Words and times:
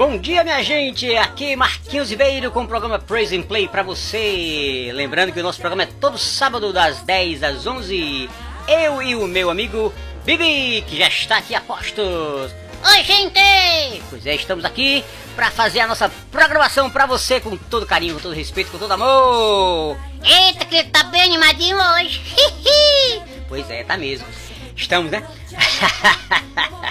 Bom 0.00 0.16
dia, 0.16 0.42
minha 0.42 0.62
gente! 0.62 1.14
Aqui 1.14 1.54
Marquinhos 1.54 2.08
Ribeiro 2.08 2.50
com 2.50 2.62
o 2.62 2.66
programa 2.66 2.98
Praise 2.98 3.36
and 3.36 3.42
Play 3.42 3.68
pra 3.68 3.82
você. 3.82 4.90
Lembrando 4.94 5.30
que 5.30 5.38
o 5.38 5.42
nosso 5.42 5.60
programa 5.60 5.82
é 5.82 5.86
todo 6.00 6.16
sábado 6.16 6.72
das 6.72 7.02
10 7.02 7.42
às 7.42 7.66
11. 7.66 8.30
Eu 8.66 9.02
e 9.02 9.14
o 9.14 9.26
meu 9.26 9.50
amigo 9.50 9.92
Bibi, 10.24 10.82
que 10.88 10.96
já 10.96 11.06
está 11.06 11.36
aqui 11.36 11.54
a 11.54 11.60
postos. 11.60 12.50
Oi, 12.82 13.04
gente! 13.04 14.02
Pois 14.08 14.24
é, 14.24 14.36
estamos 14.36 14.64
aqui 14.64 15.04
para 15.36 15.50
fazer 15.50 15.80
a 15.80 15.86
nossa 15.86 16.10
programação 16.32 16.88
pra 16.88 17.04
você 17.04 17.38
com 17.38 17.54
todo 17.58 17.84
carinho, 17.84 18.14
com 18.14 18.22
todo 18.22 18.34
respeito, 18.34 18.70
com 18.70 18.78
todo 18.78 18.92
amor. 18.92 19.98
Eita, 20.24 20.64
que 20.64 20.76
ele 20.76 20.88
tá 20.88 21.04
bem 21.04 21.24
animadinho 21.24 21.76
hoje. 21.76 22.22
Pois 23.50 23.68
é, 23.68 23.82
tá 23.82 23.98
mesmo. 23.98 24.26
Estamos, 24.74 25.10
né? 25.10 25.26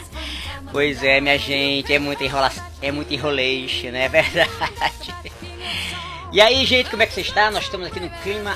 pois 0.72 1.04
é, 1.04 1.20
minha 1.20 1.38
gente, 1.38 1.94
é 1.94 2.00
muita 2.00 2.24
enrolação, 2.24 2.64
é 2.82 2.92
muita 2.92 3.14
enrolation, 3.14 3.92
né? 3.92 4.06
É 4.06 4.10
verdade. 4.10 5.14
E 6.32 6.40
aí, 6.40 6.64
gente, 6.66 6.92
como 6.92 7.02
é 7.02 7.08
que 7.08 7.14
você 7.14 7.22
está? 7.22 7.50
Nós 7.50 7.64
estamos 7.64 7.88
aqui 7.88 8.00
no 8.00 8.10
clima 8.22 8.56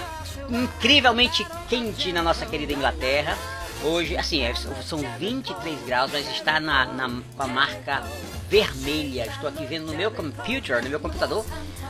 incrivelmente 0.49 1.45
quente 1.67 2.11
na 2.11 2.21
nossa 2.21 2.45
querida 2.45 2.71
Inglaterra. 2.71 3.38
Hoje, 3.83 4.15
assim, 4.15 4.43
é, 4.43 4.53
são 4.53 4.99
23 5.17 5.81
graus, 5.83 6.11
mas 6.11 6.29
está 6.29 6.59
na, 6.59 6.85
na, 6.85 7.09
com 7.35 7.43
a 7.43 7.47
marca 7.47 8.03
vermelha. 8.47 9.25
Estou 9.25 9.49
aqui 9.49 9.66
vendo 9.66 9.88
no 9.88 9.93
meu 9.93 10.11
computer, 10.11 10.83
no 10.83 10.89
meu 10.89 10.99
computador, 10.99 11.43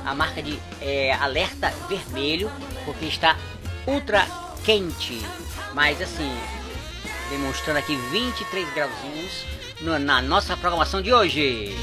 a 0.06 0.16
marca 0.16 0.42
de 0.42 0.58
é, 0.82 1.14
alerta 1.14 1.72
vermelho, 1.90 2.52
porque 2.86 3.06
está 3.06 3.38
ultra 3.86 4.26
quente. 4.64 5.22
Mas 5.74 6.02
assim, 6.02 6.32
demonstrando 7.30 7.80
aqui 7.80 7.96
23 7.96 8.74
grauzinhos 8.74 9.46
no- 9.84 10.00
na 10.00 10.22
nossa 10.22 10.56
programação 10.58 11.02
de 11.02 11.14
hoje. 11.14 11.76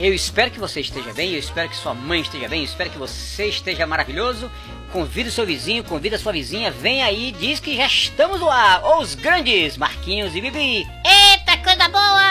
Eu 0.00 0.14
espero 0.14 0.50
que 0.50 0.60
você 0.60 0.80
esteja 0.80 1.12
bem, 1.12 1.32
eu 1.32 1.38
espero 1.40 1.68
que 1.68 1.76
sua 1.76 1.92
mãe 1.92 2.20
esteja 2.20 2.48
bem, 2.48 2.60
eu 2.60 2.64
espero 2.64 2.88
que 2.90 2.98
você 2.98 3.46
esteja 3.46 3.86
maravilhoso. 3.86 4.50
Convida 4.92 5.28
o 5.28 5.32
seu 5.32 5.44
vizinho, 5.44 5.84
convida 5.84 6.16
a 6.16 6.18
sua 6.18 6.32
vizinha, 6.32 6.70
vem 6.70 7.02
aí, 7.02 7.32
diz 7.38 7.60
que 7.60 7.76
já 7.76 7.84
estamos 7.86 8.40
no 8.40 8.48
ar. 8.48 8.82
Os 9.00 9.14
grandes 9.14 9.76
Marquinhos 9.76 10.34
e 10.34 10.40
Bibi. 10.40 10.86
Eita, 11.04 11.58
coisa 11.62 11.88
boa. 11.88 12.28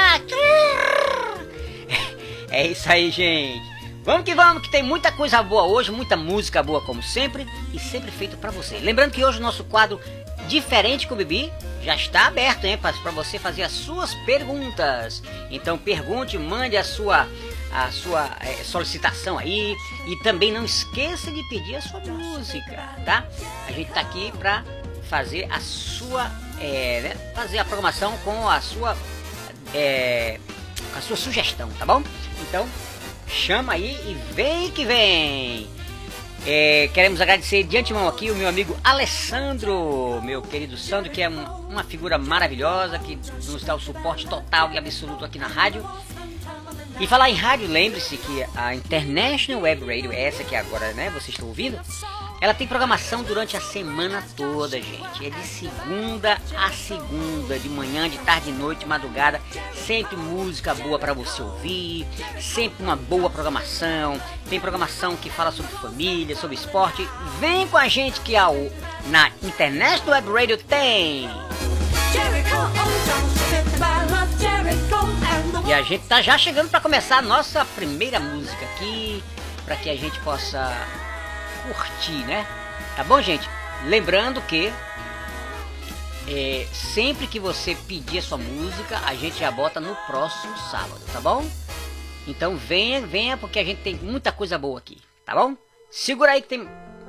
É 2.49 2.65
isso 2.65 2.89
aí, 2.89 3.11
gente. 3.11 3.61
Vamos 4.05 4.23
que 4.23 4.33
vamos, 4.33 4.61
que 4.63 4.71
tem 4.71 4.81
muita 4.81 5.11
coisa 5.11 5.43
boa 5.43 5.63
hoje, 5.63 5.91
muita 5.91 6.15
música 6.15 6.63
boa 6.63 6.79
como 6.79 7.03
sempre 7.03 7.45
e 7.73 7.77
sempre 7.77 8.09
feito 8.09 8.37
pra 8.37 8.49
você. 8.51 8.77
Lembrando 8.77 9.11
que 9.11 9.23
hoje 9.23 9.37
o 9.37 9.41
nosso 9.41 9.65
quadro 9.65 9.99
diferente 10.47 11.07
com 11.07 11.13
o 11.13 11.17
Bibi 11.17 11.51
já 11.83 11.95
está 11.95 12.27
aberto, 12.27 12.65
hein, 12.65 12.77
para 12.77 13.11
você 13.11 13.39
fazer 13.39 13.63
as 13.63 13.71
suas 13.71 14.13
perguntas. 14.25 15.23
Então 15.49 15.77
pergunte, 15.77 16.37
mande 16.37 16.75
a 16.75 16.83
sua 16.83 17.27
a 17.71 17.91
sua 17.91 18.29
eh, 18.39 18.63
solicitação 18.63 19.37
aí 19.37 19.75
e 20.07 20.15
também 20.23 20.51
não 20.53 20.63
esqueça 20.63 21.29
de 21.29 21.43
pedir 21.49 21.75
a 21.75 21.81
sua 21.81 21.99
música, 21.99 22.95
tá? 23.05 23.25
A 23.67 23.71
gente 23.71 23.91
tá 23.91 23.99
aqui 23.99 24.31
pra 24.39 24.63
fazer 25.09 25.47
a 25.51 25.59
sua 25.59 26.31
eh, 26.59 27.01
né, 27.01 27.33
fazer 27.35 27.59
a 27.59 27.65
programação 27.65 28.17
com 28.19 28.49
a 28.49 28.61
sua 28.61 28.97
é, 29.73 30.39
a 30.95 31.01
sua 31.01 31.15
sugestão, 31.15 31.69
tá 31.71 31.85
bom? 31.85 32.01
Então, 32.47 32.67
chama 33.27 33.73
aí 33.73 33.91
e 34.07 34.33
vem 34.33 34.71
que 34.71 34.85
vem! 34.85 35.76
É, 36.49 36.89
queremos 36.93 37.19
agradecer 37.19 37.63
de 37.63 37.77
antemão 37.77 38.07
aqui 38.07 38.31
o 38.31 38.35
meu 38.35 38.47
amigo 38.47 38.73
Alessandro, 38.81 40.21
meu 40.23 40.41
querido 40.41 40.77
Sandro, 40.77 41.11
que 41.11 41.21
é 41.21 41.27
um- 41.29 41.43
uma 41.69 41.83
figura 41.83 42.17
maravilhosa, 42.17 42.97
que 42.99 43.19
nos 43.33 43.63
dá 43.63 43.75
o 43.75 43.79
suporte 43.81 44.25
total 44.27 44.71
e 44.71 44.77
absoluto 44.77 45.25
aqui 45.25 45.37
na 45.37 45.47
rádio. 45.47 45.85
E 47.01 47.05
falar 47.05 47.29
em 47.29 47.35
rádio, 47.35 47.67
lembre-se 47.67 48.15
que 48.15 48.45
a 48.55 48.73
International 48.73 49.61
Web 49.63 49.81
Radio, 49.85 50.13
essa 50.13 50.41
que 50.43 50.55
agora 50.55 50.93
né, 50.93 51.09
vocês 51.09 51.29
estão 51.29 51.47
ouvindo, 51.49 51.77
ela 52.39 52.53
tem 52.53 52.67
programação 52.67 53.23
durante 53.23 53.57
a 53.57 53.61
semana 53.61 54.23
toda, 54.35 54.79
gente. 54.81 55.25
É 55.25 55.29
de 55.29 55.47
segunda 55.47 56.39
a 56.57 56.71
segunda, 56.71 57.57
de 57.57 57.67
manhã, 57.67 58.07
de 58.09 58.17
tarde, 58.19 58.51
de 58.51 58.57
noite, 58.57 58.85
madrugada. 58.85 59.41
Sempre 59.73 60.15
música 60.15 60.73
boa 60.75 60.99
para 60.99 61.13
você 61.13 61.41
ouvir, 61.41 62.05
sempre 62.39 62.83
uma 62.83 62.95
boa 62.95 63.29
programação. 63.29 64.21
Tem 64.49 64.59
programação 64.59 65.15
que 65.15 65.29
fala 65.29 65.51
sobre 65.51 65.71
família, 65.77 66.35
sobre 66.35 66.55
esporte. 66.55 67.07
Vem 67.39 67.67
com 67.67 67.77
a 67.77 67.87
gente 67.87 68.21
que 68.21 68.35
a, 68.35 68.49
o- 68.49 68.71
na 69.07 69.29
International 69.41 70.15
Web 70.21 70.31
Radio 70.31 70.57
tem. 70.57 71.29
Oh, 75.63 75.67
E 75.67 75.73
a 75.73 75.81
gente 75.81 76.05
tá 76.05 76.21
já 76.21 76.37
chegando 76.37 76.69
para 76.69 76.79
começar 76.79 77.17
a 77.17 77.21
nossa 77.21 77.65
primeira 77.65 78.19
música 78.19 78.63
aqui, 78.65 79.21
para 79.65 79.75
que 79.75 79.89
a 79.89 79.95
gente 79.97 80.17
possa 80.21 80.71
curtir, 81.73 82.25
né? 82.25 82.45
Tá 82.95 83.03
bom, 83.03 83.21
gente? 83.21 83.47
Lembrando 83.85 84.41
que 84.41 84.71
é, 86.27 86.67
sempre 86.73 87.27
que 87.27 87.39
você 87.39 87.75
pedir 87.87 88.19
a 88.19 88.21
sua 88.21 88.37
música, 88.37 88.99
a 89.05 89.15
gente 89.15 89.39
já 89.39 89.49
bota 89.49 89.79
no 89.79 89.95
próximo 90.07 90.57
sábado, 90.57 91.01
tá 91.13 91.21
bom? 91.21 91.45
Então 92.27 92.57
venha, 92.57 93.05
venha, 93.05 93.37
porque 93.37 93.59
a 93.59 93.63
gente 93.63 93.81
tem 93.81 93.95
muita 93.95 94.31
coisa 94.31 94.57
boa 94.57 94.77
aqui, 94.79 94.97
tá 95.25 95.33
bom? 95.33 95.55
Segura 95.89 96.31
aí 96.31 96.41
que 96.41 96.49
tem 96.49 96.67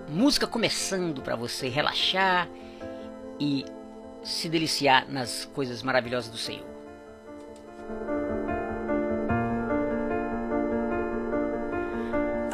música 0.09 0.47
começando 0.47 1.21
para 1.21 1.35
você 1.35 1.69
relaxar 1.69 2.49
e 3.41 3.65
se 4.23 4.49
deliciar 4.49 5.07
nas 5.09 5.45
coisas 5.47 5.83
maravilhosas 5.83 6.31
do 6.31 6.39
Senhor. 6.39 6.67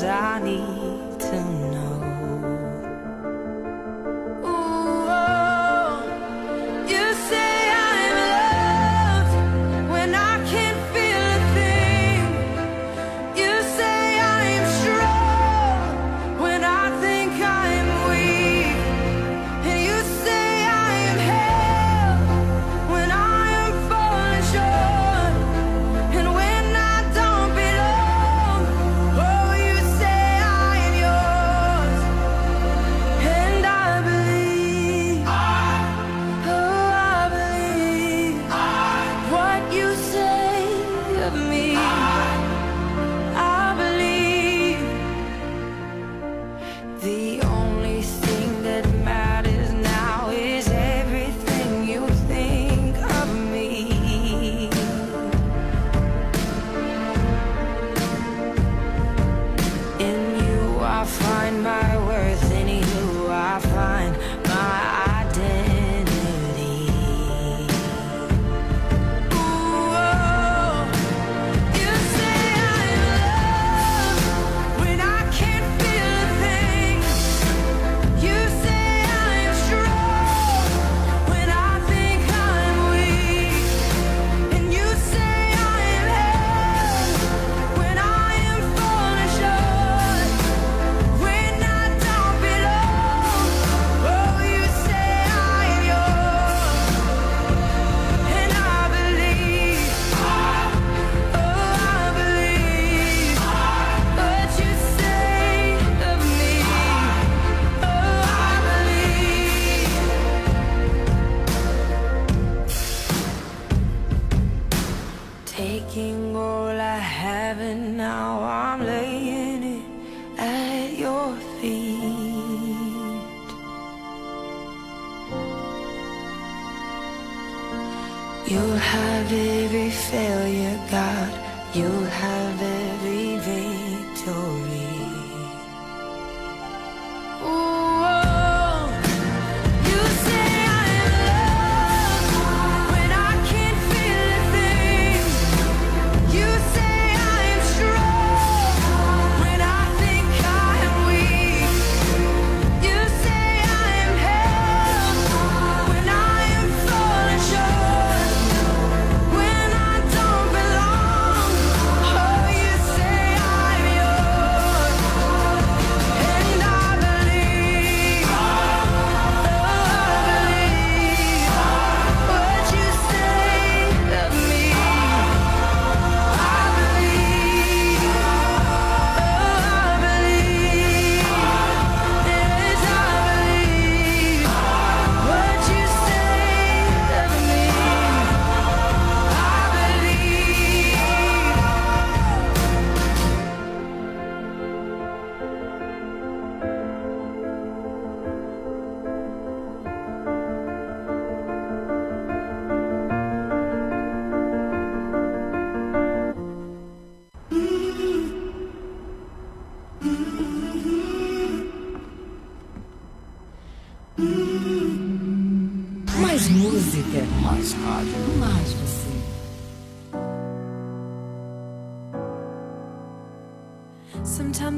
because 0.00 0.10
I 0.10 0.38
need 0.40 0.65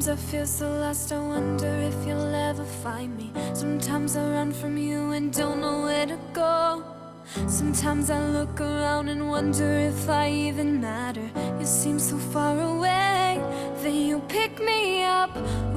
I 0.08 0.16
feel 0.16 0.46
so 0.46 0.70
lost, 0.70 1.12
I 1.12 1.18
wonder 1.18 1.66
if 1.66 2.06
you'll 2.06 2.34
ever 2.34 2.64
find 2.64 3.14
me. 3.14 3.30
Sometimes 3.52 4.16
I 4.16 4.26
run 4.30 4.54
from 4.54 4.78
you 4.78 5.10
and 5.10 5.30
don't 5.30 5.60
know 5.60 5.82
where 5.82 6.06
to 6.06 6.18
go. 6.32 6.82
Sometimes 7.46 8.08
I 8.08 8.18
look 8.26 8.58
around 8.58 9.10
and 9.10 9.28
wonder 9.28 9.70
if 9.70 10.08
I 10.08 10.30
even 10.30 10.80
matter. 10.80 11.28
You 11.60 11.66
seem 11.66 11.98
so 11.98 12.16
far 12.16 12.58
away, 12.58 13.38
then 13.82 13.96
you 13.96 14.20
pick 14.28 14.58
me 14.62 15.04
up 15.04 15.36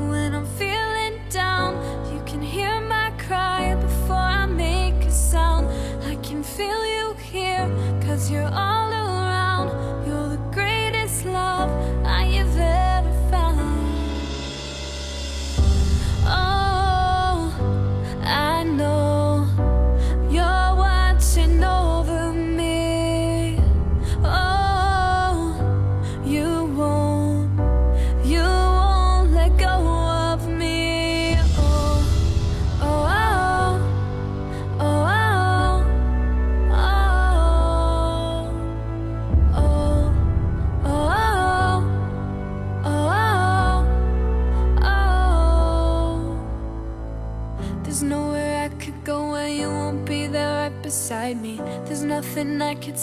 When 0.10 0.34
I'm 0.34 0.48
feeling 0.56 1.20
down, 1.30 1.76
you 2.14 2.22
can 2.26 2.42
hear 2.42 2.80
my 2.80 3.12
cry 3.18 3.76
before 3.76 4.16
I 4.16 4.46
make 4.46 5.04
a 5.04 5.12
sound. 5.12 5.68
I 6.06 6.16
can 6.28 6.42
feel 6.42 6.86
you 6.86 7.16
here, 7.16 7.68
cause 8.02 8.32
you're 8.32 8.54
all 8.54 8.81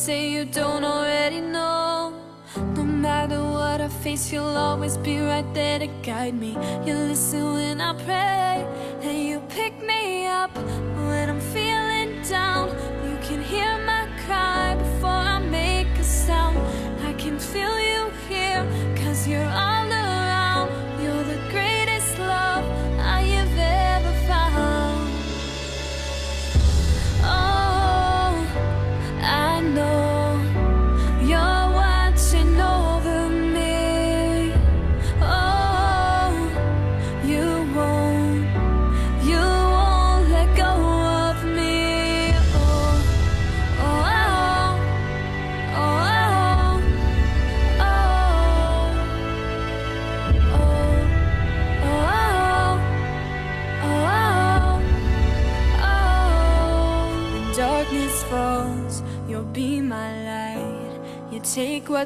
say 0.09 0.31
you 0.31 0.47
don't 0.47 0.85
already 0.85 1.39
know. 1.39 2.15
No 2.75 2.83
matter 2.83 3.43
what 3.43 3.79
I 3.83 3.89
face, 3.89 4.33
you'll 4.33 4.57
always 4.67 4.97
be 4.97 5.21
right 5.21 5.45
there 5.53 5.79
to 5.81 5.87
guide 6.03 6.33
me. 6.33 6.53
You 6.87 6.95
listen 7.11 7.45
when 7.53 7.79
I 7.83 7.93
pray, 8.07 8.57
and 9.03 9.19
you 9.29 9.41
pick 9.51 9.75
me 9.91 10.27
up. 10.27 10.51
When 11.09 11.29
I'm 11.29 11.43
feeling 11.57 12.23
down, 12.23 12.69
you 13.07 13.17
can 13.27 13.43
hear 13.43 13.78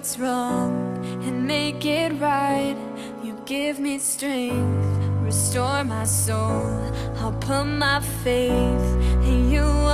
what's 0.02 0.18
wrong 0.18 0.98
and 1.22 1.46
make 1.46 1.84
it 1.86 2.10
right. 2.20 2.74
You 3.22 3.40
give 3.44 3.78
me 3.78 4.00
strength, 4.00 4.98
restore 5.22 5.84
my 5.84 6.02
soul. 6.02 6.66
I'll 7.18 7.30
put 7.34 7.66
my 7.66 8.00
faith 8.24 8.88
in 9.22 9.48
you. 9.48 9.91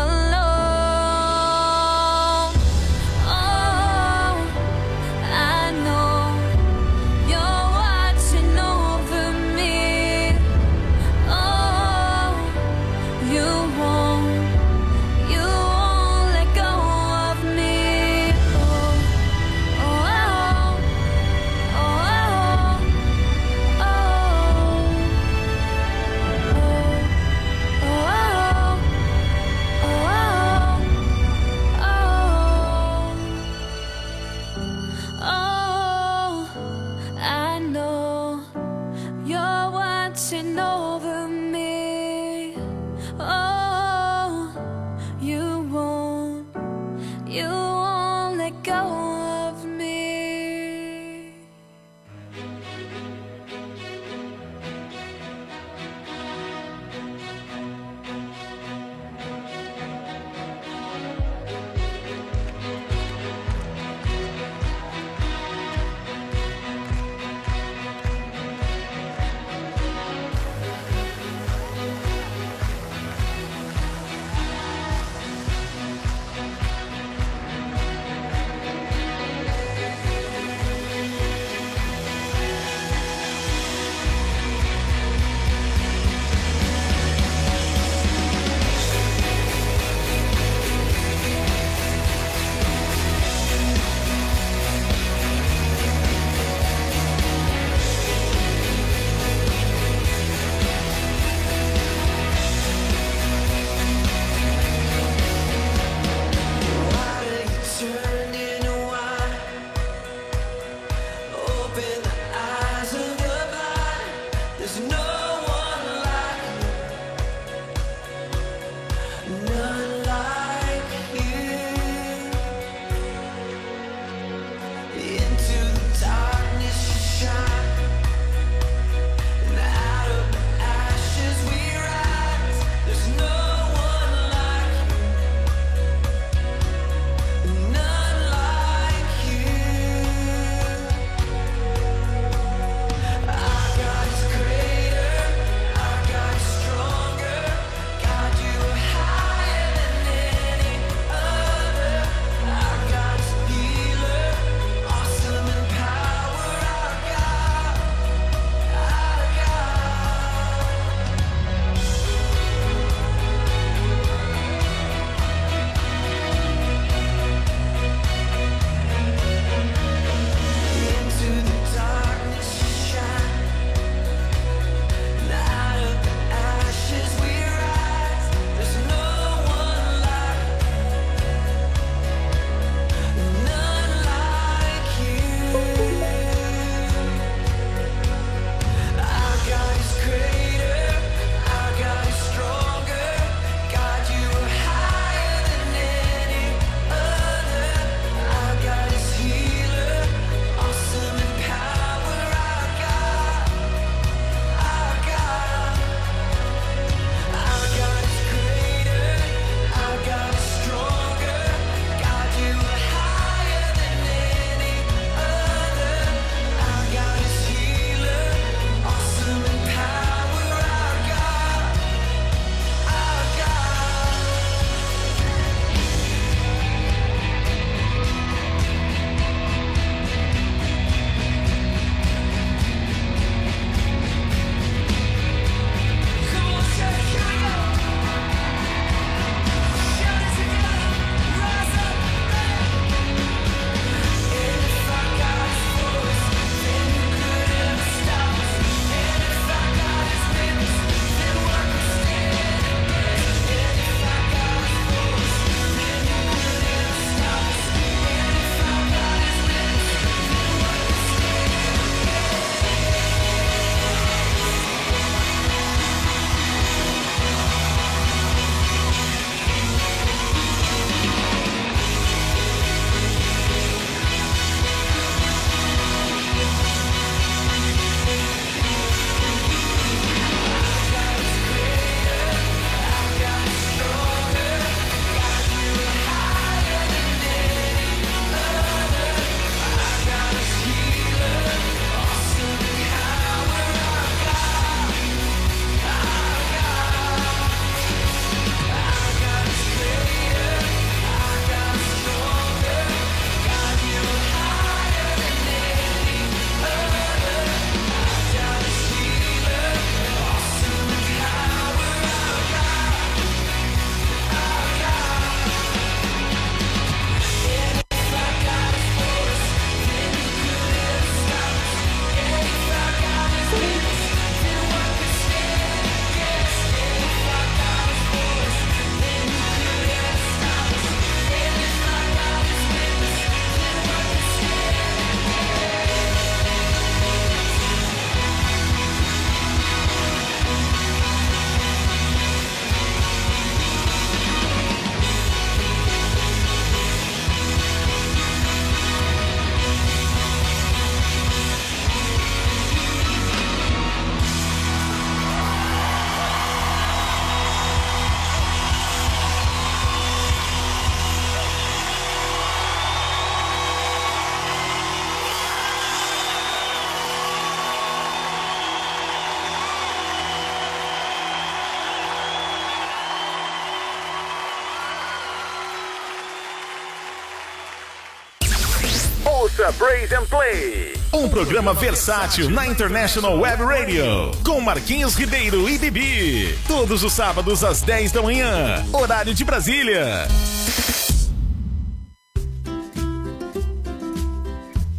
Praise 379.72 380.12
and 380.12 380.24
Play. 380.26 380.94
Um 381.12 381.28
programa 381.28 381.74
versátil 381.74 382.50
na 382.50 382.66
International 382.66 383.38
Web 383.38 383.62
Radio. 383.62 384.30
Com 384.44 384.60
Marquinhos 384.60 385.14
Ribeiro 385.14 385.68
e 385.68 385.78
Bibi. 385.78 386.58
Todos 386.66 387.02
os 387.02 387.12
sábados 387.12 387.62
às 387.62 387.82
10 387.82 388.12
da 388.12 388.22
manhã. 388.22 388.84
Horário 388.92 389.34
de 389.34 389.44
Brasília. 389.44 390.28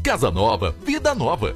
Casa 0.04 0.32
Nova, 0.32 0.76
Vida 0.86 1.14
Nova. 1.14 1.56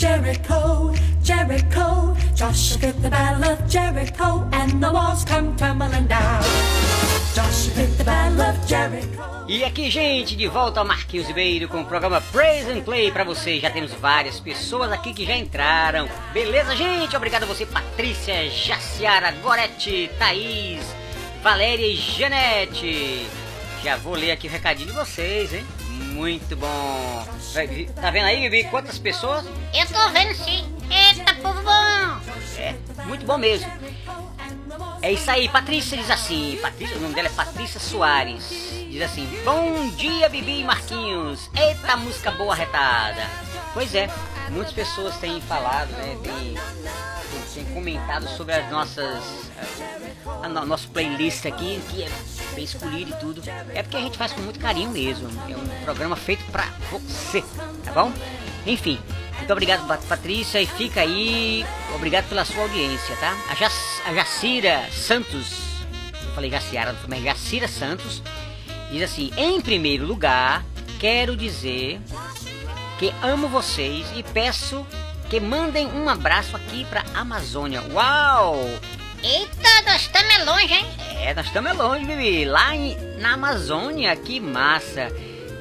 Jericho, 0.00 0.94
Jericho. 1.22 2.16
Joshua 2.34 2.90
the 3.02 3.10
battle 3.10 3.52
of 3.52 3.68
Jericho, 3.68 4.48
and 4.50 4.82
the 4.82 4.90
walls 4.90 5.26
come 5.26 5.54
tumbling 5.56 6.06
down. 6.06 6.42
Joshua 7.34 7.86
the 7.98 8.42
of 8.42 8.66
Jericho. 8.66 9.22
E 9.46 9.62
aqui, 9.62 9.90
gente, 9.90 10.34
de 10.34 10.48
volta 10.48 10.80
ao 10.80 10.86
Marquinhos 10.86 11.28
Ribeiro 11.28 11.68
com 11.68 11.82
o 11.82 11.84
programa 11.84 12.18
Praise 12.32 12.70
and 12.70 12.80
Play 12.80 13.10
pra 13.10 13.24
vocês. 13.24 13.60
Já 13.60 13.68
temos 13.68 13.92
várias 13.92 14.40
pessoas 14.40 14.90
aqui 14.90 15.12
que 15.12 15.26
já 15.26 15.36
entraram. 15.36 16.08
Beleza, 16.32 16.74
gente? 16.74 17.14
Obrigado 17.14 17.42
a 17.42 17.46
você, 17.46 17.66
Patrícia, 17.66 18.48
Jaciara, 18.48 19.32
Gorete, 19.42 20.10
Thaís, 20.18 20.82
Valéria 21.42 21.86
e 21.86 21.94
Janete. 21.94 23.26
Já 23.84 23.98
vou 23.98 24.14
ler 24.14 24.30
aqui 24.30 24.48
o 24.48 24.50
recadinho 24.50 24.88
de 24.88 24.94
vocês, 24.94 25.52
hein? 25.52 25.66
Muito 26.20 26.54
bom. 26.54 27.26
Vai, 27.54 27.86
Tá 27.98 28.10
vendo 28.10 28.26
aí, 28.26 28.42
Bibi? 28.42 28.68
Quantas 28.68 28.98
pessoas? 28.98 29.42
Eu 29.72 29.86
tô 29.86 30.06
vendo 30.10 30.34
sim. 30.34 30.66
Eita, 30.90 31.34
povo 31.36 31.62
bom. 31.62 32.20
É, 32.58 32.74
muito 33.06 33.24
bom 33.24 33.38
mesmo. 33.38 33.72
É 35.00 35.12
isso 35.12 35.30
aí, 35.30 35.48
Patrícia 35.48 35.96
diz 35.96 36.10
assim, 36.10 36.58
Patrícia, 36.60 36.98
o 36.98 37.00
nome 37.00 37.14
dela 37.14 37.28
é 37.28 37.30
Patrícia 37.30 37.80
Soares. 37.80 38.50
Diz 38.90 39.00
assim, 39.00 39.26
bom 39.46 39.88
dia 39.96 40.28
Bibi 40.28 40.60
e 40.60 40.64
Marquinhos, 40.64 41.48
eita 41.56 41.96
música 41.96 42.30
boa 42.32 42.54
retada. 42.54 43.26
Pois 43.72 43.94
é, 43.94 44.10
muitas 44.50 44.74
pessoas 44.74 45.16
têm 45.16 45.40
falado, 45.40 45.88
né, 45.92 46.18
têm, 46.22 46.54
têm 47.54 47.64
comentado 47.66 48.28
sobre 48.36 48.54
as 48.54 48.70
nossas, 48.70 49.22
a 50.42 50.48
nosso 50.48 50.88
playlist 50.88 51.46
aqui, 51.46 51.80
que 51.90 52.02
é 52.02 52.08
bem 52.54 52.64
escolhido 52.64 53.10
e 53.10 53.14
tudo. 53.20 53.42
É 53.74 53.82
porque 53.82 53.96
a 53.96 54.00
gente 54.00 54.16
faz 54.18 54.32
com 54.32 54.40
muito 54.42 54.58
carinho 54.60 54.90
mesmo, 54.90 55.28
é 55.50 55.56
um 55.56 55.84
programa 55.84 56.16
feito 56.16 56.44
pra 56.50 56.66
você, 56.90 57.42
tá 57.84 57.92
bom? 57.92 58.12
Enfim, 58.66 58.98
muito 59.38 59.52
obrigado, 59.52 59.86
Pat- 59.86 60.04
Patrícia, 60.06 60.60
e 60.60 60.66
fica 60.66 61.00
aí. 61.00 61.64
Obrigado 61.94 62.28
pela 62.28 62.44
sua 62.44 62.62
audiência, 62.62 63.16
tá? 63.16 63.36
A, 63.50 63.54
Jac 63.54 63.72
a 64.06 64.14
Jacira 64.14 64.88
Santos, 64.92 65.48
eu 66.22 66.32
falei 66.34 66.50
Jaciara, 66.50 66.94
mas 67.08 67.22
Jacira 67.22 67.66
Santos, 67.68 68.22
diz 68.90 69.02
assim: 69.02 69.30
em 69.36 69.60
primeiro 69.60 70.06
lugar, 70.06 70.64
quero 70.98 71.36
dizer 71.36 72.00
que 72.98 73.12
amo 73.22 73.48
vocês 73.48 74.06
e 74.14 74.22
peço 74.22 74.86
que 75.30 75.38
mandem 75.40 75.86
um 75.86 76.08
abraço 76.08 76.56
aqui 76.56 76.84
pra 76.86 77.04
Amazônia. 77.14 77.82
Uau! 77.92 78.56
Eita, 79.22 79.82
nós 79.86 80.02
estamos 80.02 80.44
longe, 80.44 80.74
hein? 80.74 80.86
É, 81.22 81.32
nós 81.34 81.46
estamos 81.46 81.76
longe, 81.76 82.04
Bibi. 82.04 82.44
Lá 82.46 82.74
em- 82.74 82.96
na 83.18 83.34
Amazônia, 83.34 84.14
que 84.16 84.40
massa. 84.40 85.08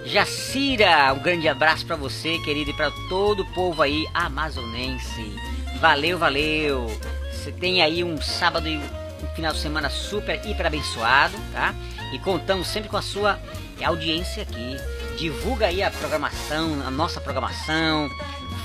Jacira, 0.06 1.14
um 1.14 1.20
grande 1.20 1.48
abraço 1.48 1.86
pra 1.86 1.96
você, 1.96 2.40
querido, 2.40 2.72
e 2.72 2.74
pra 2.74 2.90
todo 3.10 3.42
o 3.44 3.54
povo 3.54 3.82
aí 3.84 4.08
amazonense. 4.14 5.36
Valeu, 5.80 6.18
valeu. 6.18 6.88
Você 7.32 7.52
tem 7.52 7.82
aí 7.84 8.04
um 8.04 8.20
sábado 8.20 8.68
e 8.68 8.78
um 8.78 9.36
final 9.36 9.54
de 9.54 9.60
semana 9.60 9.90
super, 9.90 10.44
hiper 10.46 10.66
abençoado, 10.66 11.38
tá? 11.54 11.76
E 12.12 12.18
contamos 12.20 12.68
sempre 12.68 12.90
com 12.90 12.98
a 12.98 13.02
sua 13.04 13.40
audiência 13.86 14.44
aqui. 14.44 14.78
Divulga 15.18 15.68
aí 15.68 15.84
a 15.84 15.92
programação, 15.92 16.82
a 16.88 16.90
nossa 16.90 17.22
programação. 17.22 18.10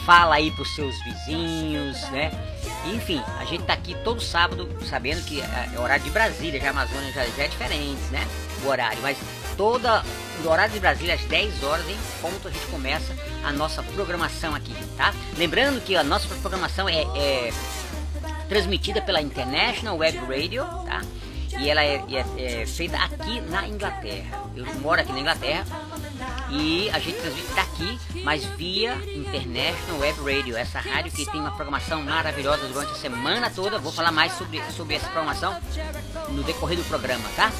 Fala 0.05 0.35
aí 0.37 0.51
pros 0.51 0.75
seus 0.75 0.95
vizinhos, 1.05 2.01
né? 2.11 2.31
Enfim, 2.93 3.23
a 3.39 3.45
gente 3.47 3.65
tá 3.65 3.73
aqui 3.73 3.95
todo 4.05 4.21
sábado, 4.21 4.69
sabendo 4.89 5.25
que 5.25 5.41
é 5.41 5.71
é 5.75 5.79
horário 5.81 6.05
de 6.05 6.11
Brasília, 6.11 6.61
já 6.61 6.67
a 6.69 6.71
Amazônia 6.71 7.11
já, 7.13 7.25
já 7.25 7.45
é 7.45 7.49
diferente, 7.49 8.03
né? 8.11 8.27
O 8.63 8.69
horário, 8.69 8.99
mas 9.03 9.17
toda 9.57 10.03
no 10.43 10.51
horário 10.51 10.73
de 10.75 10.81
Brasília 10.81 11.15
às 11.15 11.23
10 11.23 11.63
horas 11.63 11.89
em 11.89 11.97
ponto 12.21 12.49
a 12.49 12.51
gente 12.51 12.67
começa 12.67 13.15
a 13.45 13.53
nossa 13.53 13.83
programação 13.83 14.55
aqui, 14.55 14.75
tá? 14.97 15.15
Lembrando 15.39 15.81
que 15.83 15.97
a 15.97 16.03
nossa 16.05 16.29
programação 16.37 16.89
é, 16.89 17.03
é 17.17 17.53
transmitida 18.49 19.01
pela 19.01 19.21
International 19.23 19.97
Web 19.97 20.19
Radio, 20.19 20.65
tá? 20.87 21.01
E 21.59 21.71
ela 21.71 21.83
é, 21.85 22.03
é- 22.11 22.63
é 22.63 22.67
feita 22.67 22.97
aqui 22.99 23.41
na 23.43 23.67
Inglaterra. 23.69 24.43
Eu 24.57 24.67
moro 24.81 25.01
aqui 25.01 25.13
na 25.13 25.21
Inglaterra 25.21 25.65
e 26.57 26.89
a 26.91 26.99
gente 26.99 27.19
transmite 27.21 27.53
daqui, 27.55 27.99
mas 28.23 28.45
via 28.45 28.95
International 29.15 29.99
Web 29.99 30.19
Radio, 30.21 30.57
essa 30.57 30.79
rádio 30.79 31.11
que 31.13 31.27
tem 31.27 31.41
uma 31.41 31.51
programação 31.51 32.03
maravilhosa 32.03 32.67
durante 32.69 32.93
a 32.93 32.95
semana 32.95 33.51
toda. 33.51 33.79
Vou 33.79 33.93
falar 33.93 34.13
mais 34.13 34.33
sobre, 34.35 34.63
sobre 34.73 34.95
essa 34.95 35.07
programação 35.09 35.57
no 36.29 36.43
decorrer 36.45 36.77
do 36.79 36.85
programa, 36.85 37.25
tá? 37.37 37.51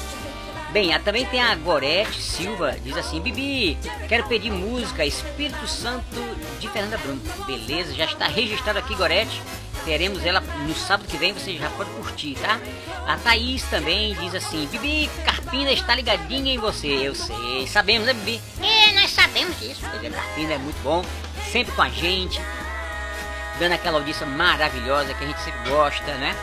Bem, 0.71 0.93
a- 0.93 0.99
também 0.99 1.25
tem 1.25 1.41
a 1.41 1.53
Gorete 1.55 2.21
Silva, 2.21 2.75
diz 2.83 2.95
assim, 2.97 3.19
Bibi, 3.21 3.77
quero 4.09 4.27
pedir 4.27 4.51
música 4.51 5.05
Espírito 5.05 5.67
Santo 5.67 6.03
de 6.59 6.67
Fernanda 6.69 6.97
Bruno. 6.97 7.21
Beleza, 7.45 7.93
já 7.93 8.05
está 8.05 8.27
registrado 8.27 8.79
aqui, 8.79 8.95
Gorete. 8.95 9.41
Teremos 9.85 10.25
ela 10.25 10.41
no 10.41 10.73
sábado 10.73 11.07
que 11.07 11.15
vem, 11.15 11.31
você 11.31 11.57
já 11.57 11.69
pode 11.69 11.91
curtir, 11.91 12.35
tá? 12.41 12.59
A 13.07 13.17
Thaís 13.17 13.61
também 13.69 14.15
diz 14.15 14.33
assim, 14.33 14.65
Bibi, 14.65 15.07
Carpina 15.23 15.71
está 15.71 15.93
ligadinha 15.93 16.53
em 16.53 16.57
você. 16.57 16.87
Eu 16.87 17.13
sei, 17.13 17.67
sabemos, 17.67 18.07
né, 18.07 18.13
Bibi? 18.13 18.41
É, 18.61 18.99
nós 18.99 19.11
sabemos 19.11 19.59
disso. 19.59 19.81
Pois 19.87 20.03
é, 20.03 20.09
Carpina 20.09 20.53
é 20.53 20.57
muito 20.57 20.81
bom, 20.81 21.05
sempre 21.51 21.71
com 21.73 21.83
a 21.83 21.89
gente, 21.89 22.41
dando 23.59 23.73
aquela 23.73 23.99
audiência 23.99 24.25
maravilhosa 24.25 25.13
que 25.13 25.23
a 25.23 25.27
gente 25.27 25.39
sempre 25.41 25.69
gosta, 25.69 26.15
né? 26.15 26.35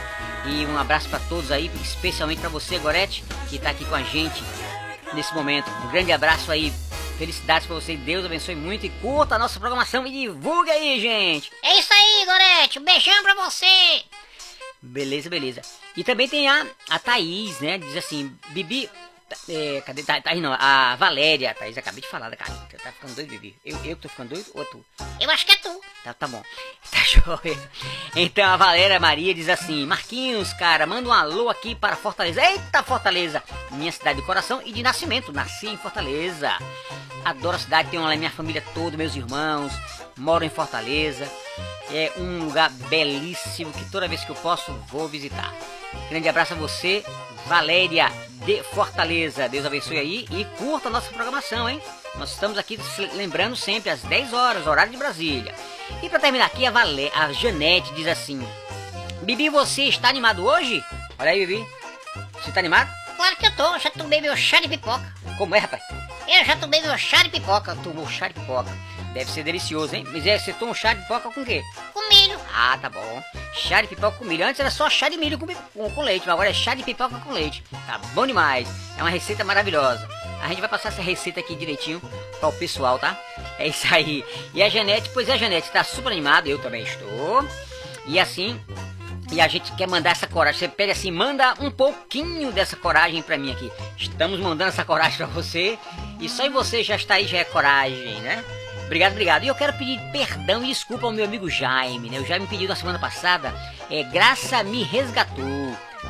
E 0.46 0.64
um 0.66 0.78
abraço 0.78 1.09
para 1.09 1.18
todos 1.18 1.50
aí, 1.50 1.68
especialmente 1.83 2.40
para 2.40 2.48
você, 2.48 2.78
Gorete, 2.78 3.24
que 3.50 3.59
tá 3.59 3.70
aqui 3.70 3.85
com 3.85 3.94
a 3.96 4.02
gente 4.02 4.42
nesse 5.14 5.35
momento. 5.35 5.68
Um 5.85 5.90
grande 5.90 6.12
abraço 6.12 6.50
aí, 6.52 6.72
felicidades 7.23 7.69
para 7.69 7.77
você, 7.77 7.97
Deus 7.97 8.25
abençoe 8.25 8.57
muito 8.57 8.85
e 8.85 8.91
curta 9.01 9.37
a 9.37 9.39
nossa 9.39 9.61
programação 9.61 10.05
e 10.05 10.11
divulga 10.11 10.73
aí, 10.73 11.01
gente! 11.01 11.53
É 11.63 11.79
isso 11.79 11.93
aí, 11.93 12.27
Gorete. 12.27 12.81
Um 12.81 12.85
beijão 12.85 13.23
pra 13.23 13.35
você. 13.45 14.03
Beleza, 14.83 15.31
beleza. 15.31 15.63
E 15.97 16.03
também 16.03 16.29
tem 16.29 16.49
a, 16.49 16.67
a 16.91 16.99
Thaís, 16.99 17.61
né? 17.61 17.79
Diz 17.79 17.97
assim, 17.97 18.37
Bibi. 18.49 18.91
Tá- 19.35 19.53
É, 19.53 19.81
cadê? 19.85 20.03
Tha- 20.03 20.21
Thaís 20.21 20.40
não, 20.42 20.53
a 20.53 20.97
Valéria. 20.97 21.55
Thaís, 21.55 21.77
acabei 21.79 22.01
de 22.03 22.09
falar 22.09 22.29
da 22.31 22.37
cara. 22.37 22.53
Tá 22.83 22.92
ficando 22.92 23.14
doido, 23.14 23.31
Bibi? 23.31 23.57
Eu, 23.64 23.77
eu 23.85 23.97
que 23.97 24.03
tô 24.03 24.09
ficando 24.09 24.31
doido 24.31 24.47
ou 24.55 24.64
tu? 24.64 24.85
Eu 25.21 25.31
acho 25.31 25.47
que 25.47 25.53
é 25.53 25.57
tu. 25.57 25.81
Tá, 26.05 26.12
tá 26.14 26.27
bom. 26.29 26.42
Tá 26.90 26.99
joia. 27.07 27.71
Então 28.16 28.45
a 28.49 28.57
Valéria 28.57 28.99
Maria 29.01 29.33
diz 29.35 29.49
assim: 29.49 29.87
Marquinhos, 29.87 30.53
cara, 30.55 30.87
manda 30.87 31.09
um 31.09 31.12
alô 31.12 31.49
aqui 31.49 31.75
para 31.75 31.97
Fortaleza. 31.97 32.42
Eita, 32.42 32.83
Fortaleza! 32.83 33.42
Minha 33.71 33.92
cidade 33.92 34.21
de 34.21 34.27
coração 34.27 34.61
e 34.64 34.73
de 34.73 34.83
nascimento. 34.83 35.33
Nasci 35.33 35.68
em 35.68 35.77
Fortaleza. 35.77 36.51
Adoro 37.25 37.57
a 37.57 37.59
cidade, 37.61 37.90
tenho 37.90 38.03
lá 38.03 38.16
minha 38.16 38.31
família 38.31 38.62
toda, 38.75 38.97
meus 38.97 39.14
irmãos. 39.14 39.73
Moro 40.16 40.45
em 40.45 40.51
Fortaleza. 40.51 41.31
É 41.90 42.12
um 42.16 42.45
lugar 42.47 42.71
belíssimo 42.71 43.73
que 43.73 43.85
toda 43.90 44.09
vez 44.09 44.25
que 44.25 44.31
eu 44.31 44.37
posso 44.37 44.73
vou 44.88 45.07
visitar. 45.09 45.53
Grande 46.09 46.29
abraço 46.29 46.55
a 46.55 46.57
você, 46.57 47.05
Valéria 47.46 48.11
de 48.44 48.62
Fortaleza. 48.62 49.48
Deus 49.48 49.64
abençoe 49.64 49.98
aí 49.98 50.26
e 50.31 50.44
curta 50.57 50.88
a 50.88 50.90
nossa 50.90 51.11
programação, 51.12 51.68
hein? 51.68 51.81
Nós 52.16 52.31
estamos 52.31 52.59
aqui 52.59 52.78
lembrando 53.14 53.57
sempre 53.57 53.90
às 53.90 54.02
10 54.02 54.33
horas, 54.33 54.66
horário 54.66 54.92
de 54.92 54.98
Brasília. 54.98 55.55
E 56.02 56.09
para 56.09 56.18
terminar 56.18 56.46
aqui, 56.46 56.66
a, 56.66 56.70
Valé, 56.70 57.11
a 57.14 57.33
Janete 57.33 57.92
diz 57.94 58.07
assim: 58.07 58.46
Bibi, 59.22 59.48
você 59.48 59.85
está 59.85 60.09
animado 60.09 60.44
hoje? 60.44 60.85
Olha 61.18 61.31
aí, 61.31 61.46
Bibi. 61.46 61.66
Você 62.35 62.48
está 62.48 62.61
animado? 62.61 62.90
Claro 63.16 63.37
que 63.37 63.46
eu 63.46 63.57
tô. 63.57 63.78
Já 63.78 63.90
tomei 63.90 64.20
meu 64.20 64.37
chá 64.37 64.61
de 64.61 64.68
pipoca. 64.68 65.14
Como 65.38 65.55
é, 65.55 65.59
rapaz? 65.59 65.83
Eu 66.28 66.44
já 66.44 66.57
tomei 66.57 66.81
meu 66.81 66.96
chá 66.98 67.22
de 67.22 67.31
pipoca. 67.31 67.76
Tomou 67.83 68.09
chá 68.09 68.28
de 68.28 68.35
pipoca. 68.35 68.70
Deve 69.12 69.31
ser 69.31 69.44
delicioso, 69.44 69.94
hein? 69.94 70.07
Mas 70.11 70.27
é, 70.27 70.38
você 70.38 70.53
toma 70.53 70.72
um 70.72 70.75
chá 70.75 70.94
de 70.94 71.03
pipoca 71.03 71.31
com 71.31 71.42
o 71.42 71.44
quê? 71.44 71.62
Com 71.92 72.09
milho. 72.09 72.38
Ah, 72.55 72.79
tá 72.81 72.88
bom. 72.88 73.22
Chá 73.55 73.83
de 73.83 73.88
pipoca 73.88 74.16
com 74.16 74.25
milho. 74.25 74.46
Antes 74.46 74.61
era 74.61 74.70
só 74.70 74.88
chá 74.88 75.09
de 75.09 75.18
milho 75.18 75.38
com, 75.38 75.46
com, 75.46 75.90
com 75.90 76.03
leite, 76.03 76.22
mas 76.27 76.33
agora 76.33 76.48
é 76.48 76.55
chá 76.55 76.75
de 76.75 76.83
pipoca 76.83 77.18
com 77.18 77.33
leite. 77.33 77.62
Tá 77.87 77.98
bom 78.14 78.27
demais. 78.27 78.68
É 78.96 79.03
uma 79.03 79.11
receita 79.11 79.44
maravilhosa. 79.44 80.09
A 80.42 80.48
gente 80.48 80.61
vai 80.61 80.68
passar 80.68 80.88
essa 80.88 81.03
receita 81.03 81.40
aqui 81.40 81.55
direitinho 81.55 82.01
para 82.40 82.48
o 82.48 82.53
pessoal, 82.53 82.98
tá? 82.98 83.16
É 83.59 83.68
isso 83.68 83.87
aí. 83.94 84.25
E 84.55 84.62
a 84.62 84.68
Janete, 84.68 85.11
pois 85.11 85.29
é, 85.29 85.37
Janete, 85.37 85.70
tá 85.70 85.85
super 85.85 86.11
animada. 86.11 86.48
Eu 86.48 86.59
também 86.59 86.83
estou. 86.83 87.46
E 88.07 88.18
assim, 88.18 88.59
e 89.31 89.40
a 89.40 89.46
gente 89.46 89.72
quer 89.72 89.87
mandar 89.87 90.11
essa 90.11 90.27
coragem. 90.27 90.59
Você 90.59 90.68
pede 90.68 90.92
assim, 90.92 91.11
manda 91.11 91.55
um 91.61 91.70
pouquinho 91.70 92.51
dessa 92.51 92.77
coragem 92.77 93.22
pra 93.22 93.38
mim 93.38 93.53
aqui. 93.53 93.70
Estamos 93.96 94.40
mandando 94.40 94.70
essa 94.70 94.85
coragem 94.85 95.16
pra 95.16 95.27
você. 95.27 95.79
E 96.18 96.29
só 96.29 96.44
em 96.44 96.51
você 96.51 96.83
já 96.83 96.96
está 96.96 97.14
aí, 97.14 97.27
já 97.27 97.38
é 97.38 97.44
coragem, 97.44 98.20
né? 98.20 98.44
Obrigado, 98.87 99.12
obrigado. 99.12 99.45
E 99.45 99.49
eu 99.49 99.55
quero 99.55 99.73
pedir 99.75 100.01
perdão 100.11 100.62
e 100.62 100.68
desculpa 100.68 101.07
ao 101.07 101.12
meu 101.12 101.25
amigo 101.25 101.49
Jaime, 101.49 102.11
né? 102.11 102.18
O 102.21 102.27
Jaime 102.27 102.45
me 102.45 102.51
pediu 102.51 102.68
na 102.68 102.77
semana 102.77 102.99
passada, 102.99 103.55
é 103.90 104.03
Graça 104.03 104.62
Me 104.62 104.83
Resgatou, 104.83 105.45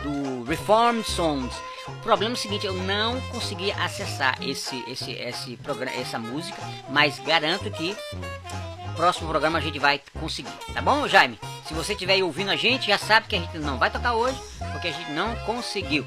do 0.03 0.45
Reformed 0.45 1.09
Songs. 1.09 1.55
O 1.89 1.93
problema 2.03 2.33
é 2.33 2.37
o 2.37 2.39
seguinte, 2.39 2.67
eu 2.67 2.75
não 2.75 3.21
consegui 3.23 3.73
acessar 3.73 4.37
esse, 4.41 4.85
esse, 4.89 5.13
esse 5.13 5.57
programa, 5.57 5.97
essa 5.97 6.19
música, 6.19 6.57
mas 6.89 7.19
garanto 7.19 7.71
que 7.71 7.97
próximo 8.95 9.29
programa 9.29 9.59
a 9.59 9.61
gente 9.63 9.79
vai 9.79 10.01
conseguir, 10.19 10.51
tá 10.73 10.81
bom, 10.83 11.07
Jaime? 11.09 11.39
Se 11.67 11.75
você 11.75 11.93
estiver 11.93 12.23
ouvindo 12.23 12.51
a 12.51 12.57
gente, 12.57 12.87
já 12.89 12.99
sabe 12.99 13.27
que 13.29 13.37
a 13.37 13.39
gente 13.39 13.57
não 13.59 13.79
vai 13.79 13.91
tocar 13.91 14.15
hoje, 14.15 14.39
porque 14.73 14.89
a 14.89 14.93
gente 14.93 15.11
não 15.13 15.35
conseguiu 15.47 16.05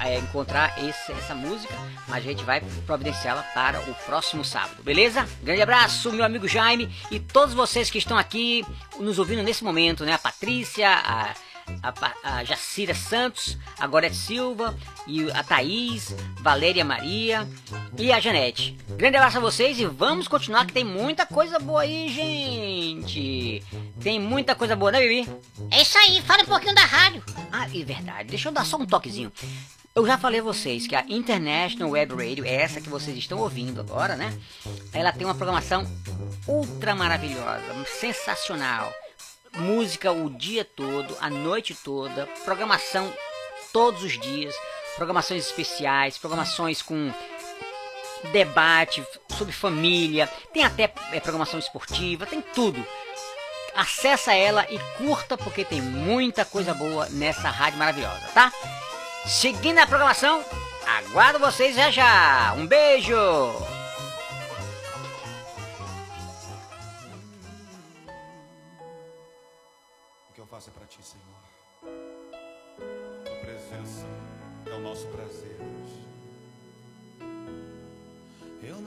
é, 0.00 0.18
encontrar 0.18 0.78
esse- 0.82 1.12
essa 1.12 1.34
música, 1.34 1.74
mas 2.08 2.18
a 2.24 2.28
gente 2.28 2.42
vai 2.44 2.60
providenciá-la 2.86 3.42
para 3.54 3.80
o 3.80 3.94
próximo 4.06 4.44
sábado, 4.44 4.82
beleza? 4.82 5.28
Grande 5.42 5.62
abraço, 5.62 6.12
meu 6.12 6.24
amigo 6.24 6.46
Jaime, 6.48 6.94
e 7.10 7.18
todos 7.20 7.54
vocês 7.54 7.90
que 7.90 7.98
estão 7.98 8.16
aqui 8.16 8.64
nos 8.98 9.18
ouvindo 9.18 9.42
nesse 9.42 9.64
momento, 9.64 10.04
né? 10.04 10.12
A 10.14 10.18
Patrícia, 10.18 10.88
a 10.90 11.34
a, 11.82 12.36
a 12.38 12.44
Jacira 12.44 12.94
Santos, 12.94 13.56
a 13.78 13.86
Gorete 13.86 14.14
Silva, 14.14 14.76
e 15.06 15.30
a 15.30 15.42
Thaís, 15.42 16.14
Valéria 16.40 16.84
Maria 16.84 17.48
e 17.98 18.12
a 18.12 18.20
Janete. 18.20 18.76
Grande 18.90 19.16
abraço 19.16 19.38
a 19.38 19.40
vocês 19.40 19.78
e 19.78 19.84
vamos 19.84 20.28
continuar 20.28 20.66
que 20.66 20.72
tem 20.72 20.84
muita 20.84 21.26
coisa 21.26 21.58
boa 21.58 21.82
aí, 21.82 22.08
gente. 22.08 23.62
Tem 24.00 24.18
muita 24.18 24.54
coisa 24.54 24.74
boa, 24.74 24.92
né, 24.92 25.00
Bibi? 25.00 25.28
É 25.70 25.82
isso 25.82 25.98
aí, 25.98 26.22
fala 26.22 26.42
um 26.42 26.46
pouquinho 26.46 26.74
da 26.74 26.84
rádio. 26.84 27.22
Ah, 27.52 27.66
é 27.66 27.84
verdade. 27.84 28.30
Deixa 28.30 28.48
eu 28.48 28.52
dar 28.52 28.64
só 28.64 28.76
um 28.76 28.86
toquezinho. 28.86 29.32
Eu 29.94 30.04
já 30.04 30.18
falei 30.18 30.40
a 30.40 30.42
vocês 30.42 30.88
que 30.88 30.96
a 30.96 31.04
International 31.08 31.92
Web 31.92 32.14
Radio, 32.14 32.44
é 32.44 32.54
essa 32.54 32.80
que 32.80 32.88
vocês 32.88 33.16
estão 33.16 33.38
ouvindo 33.38 33.80
agora, 33.80 34.16
né? 34.16 34.36
Ela 34.92 35.12
tem 35.12 35.24
uma 35.24 35.36
programação 35.36 35.86
ultra 36.48 36.96
maravilhosa, 36.96 37.62
sensacional. 38.00 38.92
Música 39.56 40.10
o 40.10 40.28
dia 40.28 40.64
todo, 40.64 41.16
a 41.20 41.30
noite 41.30 41.76
toda, 41.76 42.26
programação 42.44 43.12
todos 43.72 44.02
os 44.02 44.18
dias, 44.18 44.52
programações 44.96 45.44
especiais, 45.46 46.18
programações 46.18 46.82
com 46.82 47.12
debate 48.32 49.04
sobre 49.36 49.52
família, 49.52 50.28
tem 50.52 50.64
até 50.64 50.92
é, 51.12 51.20
programação 51.20 51.58
esportiva, 51.58 52.26
tem 52.26 52.40
tudo. 52.40 52.84
Acessa 53.74 54.32
ela 54.32 54.66
e 54.70 54.78
curta 54.96 55.36
porque 55.36 55.64
tem 55.64 55.82
muita 55.82 56.44
coisa 56.44 56.72
boa 56.72 57.08
nessa 57.10 57.50
rádio 57.50 57.78
maravilhosa, 57.78 58.26
tá? 58.32 58.52
Seguindo 59.26 59.78
a 59.78 59.86
programação, 59.86 60.44
aguardo 60.86 61.38
vocês 61.38 61.74
já 61.74 61.90
já. 61.90 62.54
Um 62.56 62.66
beijo! 62.66 63.73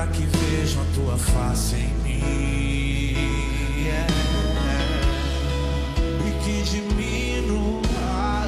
para 0.00 0.12
que 0.12 0.22
vejam 0.22 0.80
a 0.80 0.86
tua 0.94 1.18
face 1.18 1.76
em 1.76 1.92
mim. 2.02 3.14
Yeah. 3.76 4.08
E 6.26 6.30
que 6.42 6.62
diminua 6.70 7.82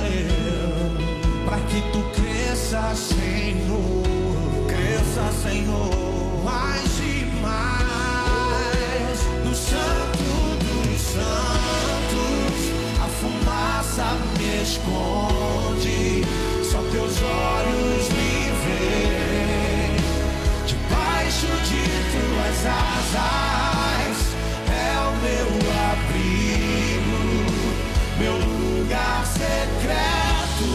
eu, 0.07 1.45
para 1.45 1.61
que 1.61 1.83
tu 1.93 2.03
cresças, 2.19 2.99
Senhor. 2.99 4.03
Cresça, 4.67 5.31
Senhor, 5.43 5.91
mais 6.43 6.99
e 7.01 7.27
mais. 7.43 9.19
No 9.45 9.55
santo 9.55 10.57
dos 10.65 11.01
santos, 11.03 12.57
a 12.99 13.09
fumaça 13.21 14.17
me 14.39 14.63
esconde. 14.63 16.25
Só 16.65 16.79
teus 16.91 17.21
olhos 17.21 17.62
asas 22.65 24.19
é 24.71 24.93
o 25.09 25.13
meu 25.23 25.49
abrigo, 25.91 27.21
meu 28.19 28.35
lugar 28.35 29.25
secreto. 29.27 30.69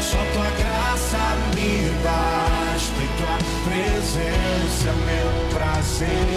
Só 0.00 0.18
tua 0.32 0.50
graça 0.58 1.22
me 1.54 1.90
basta 2.02 3.00
e 3.02 3.08
tua 3.18 3.38
presença 3.64 4.88
é 4.88 4.94
meu 5.06 5.30
prazer. 5.50 6.33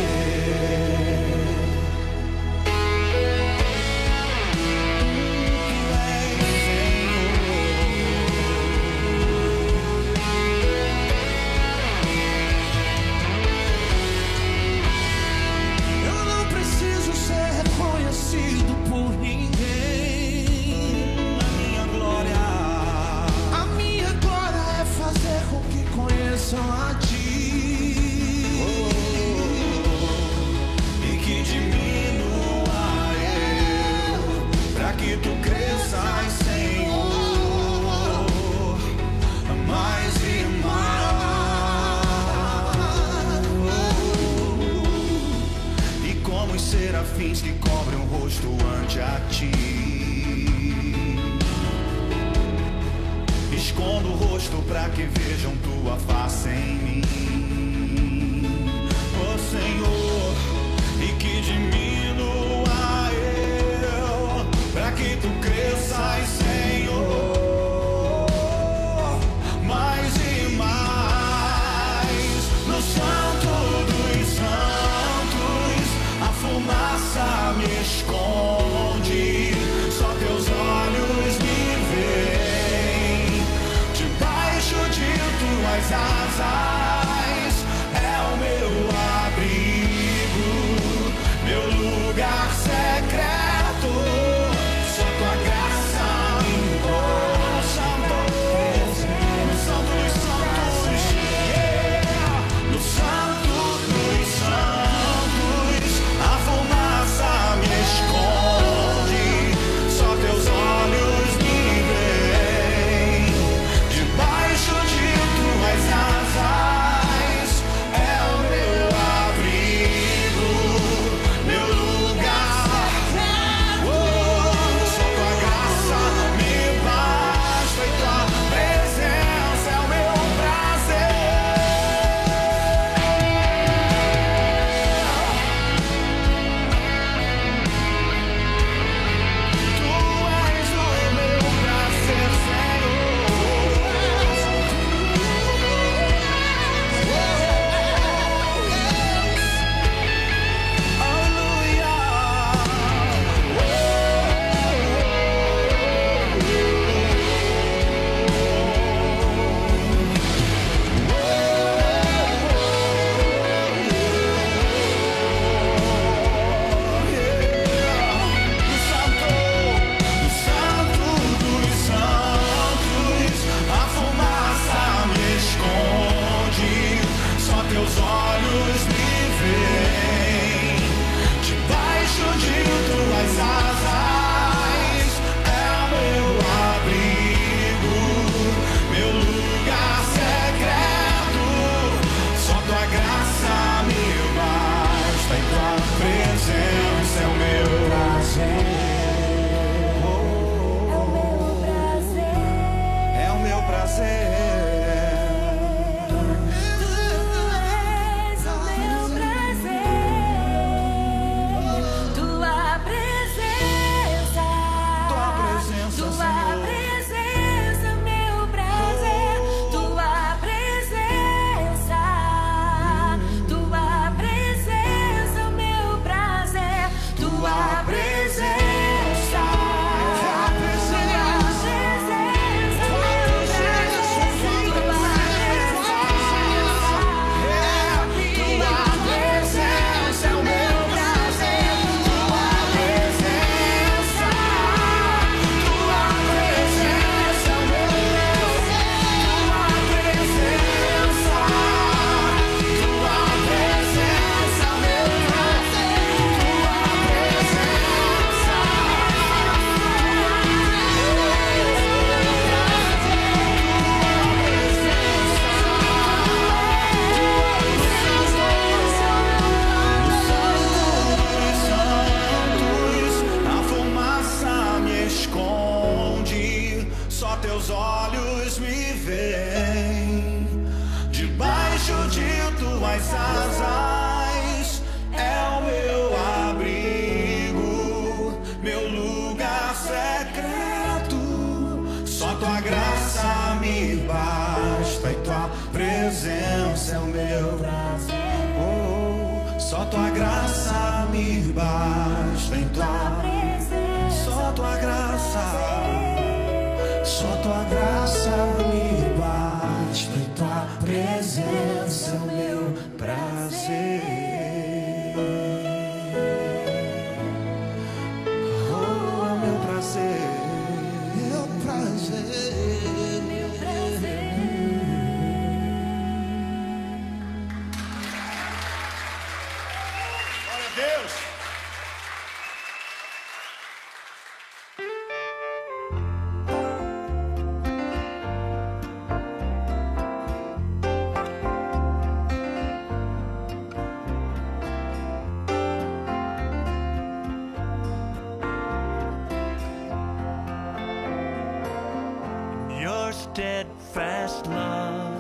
steadfast 353.38 354.48
love. 354.48 355.14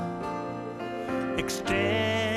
Extend 1.37 2.36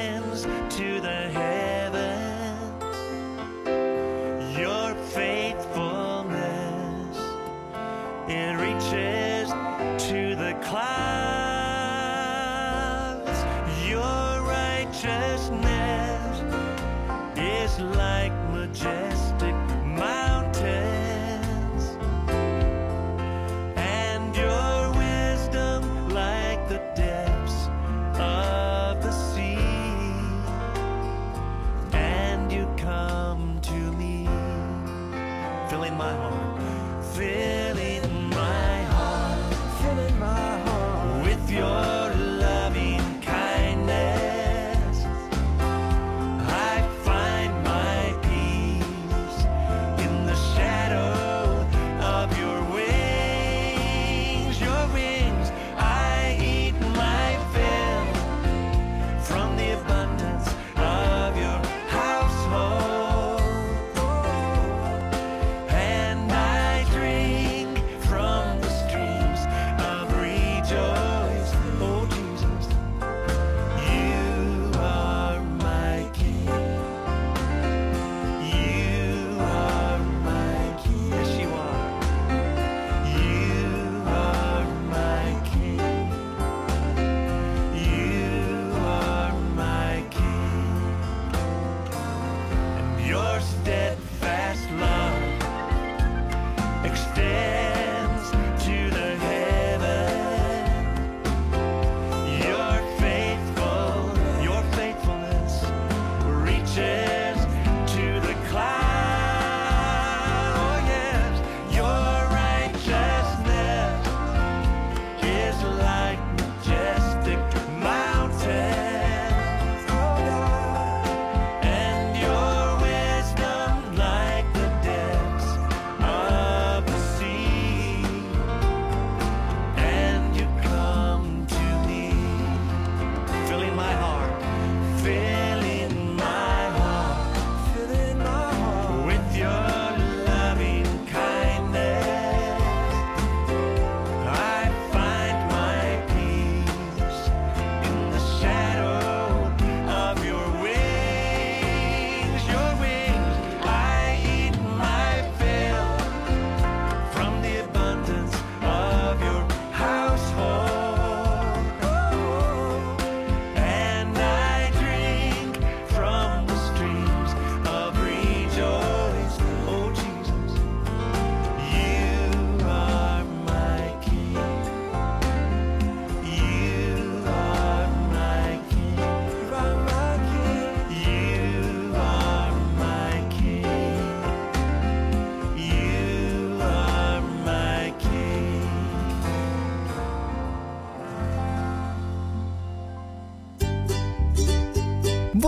change. 106.75 107.10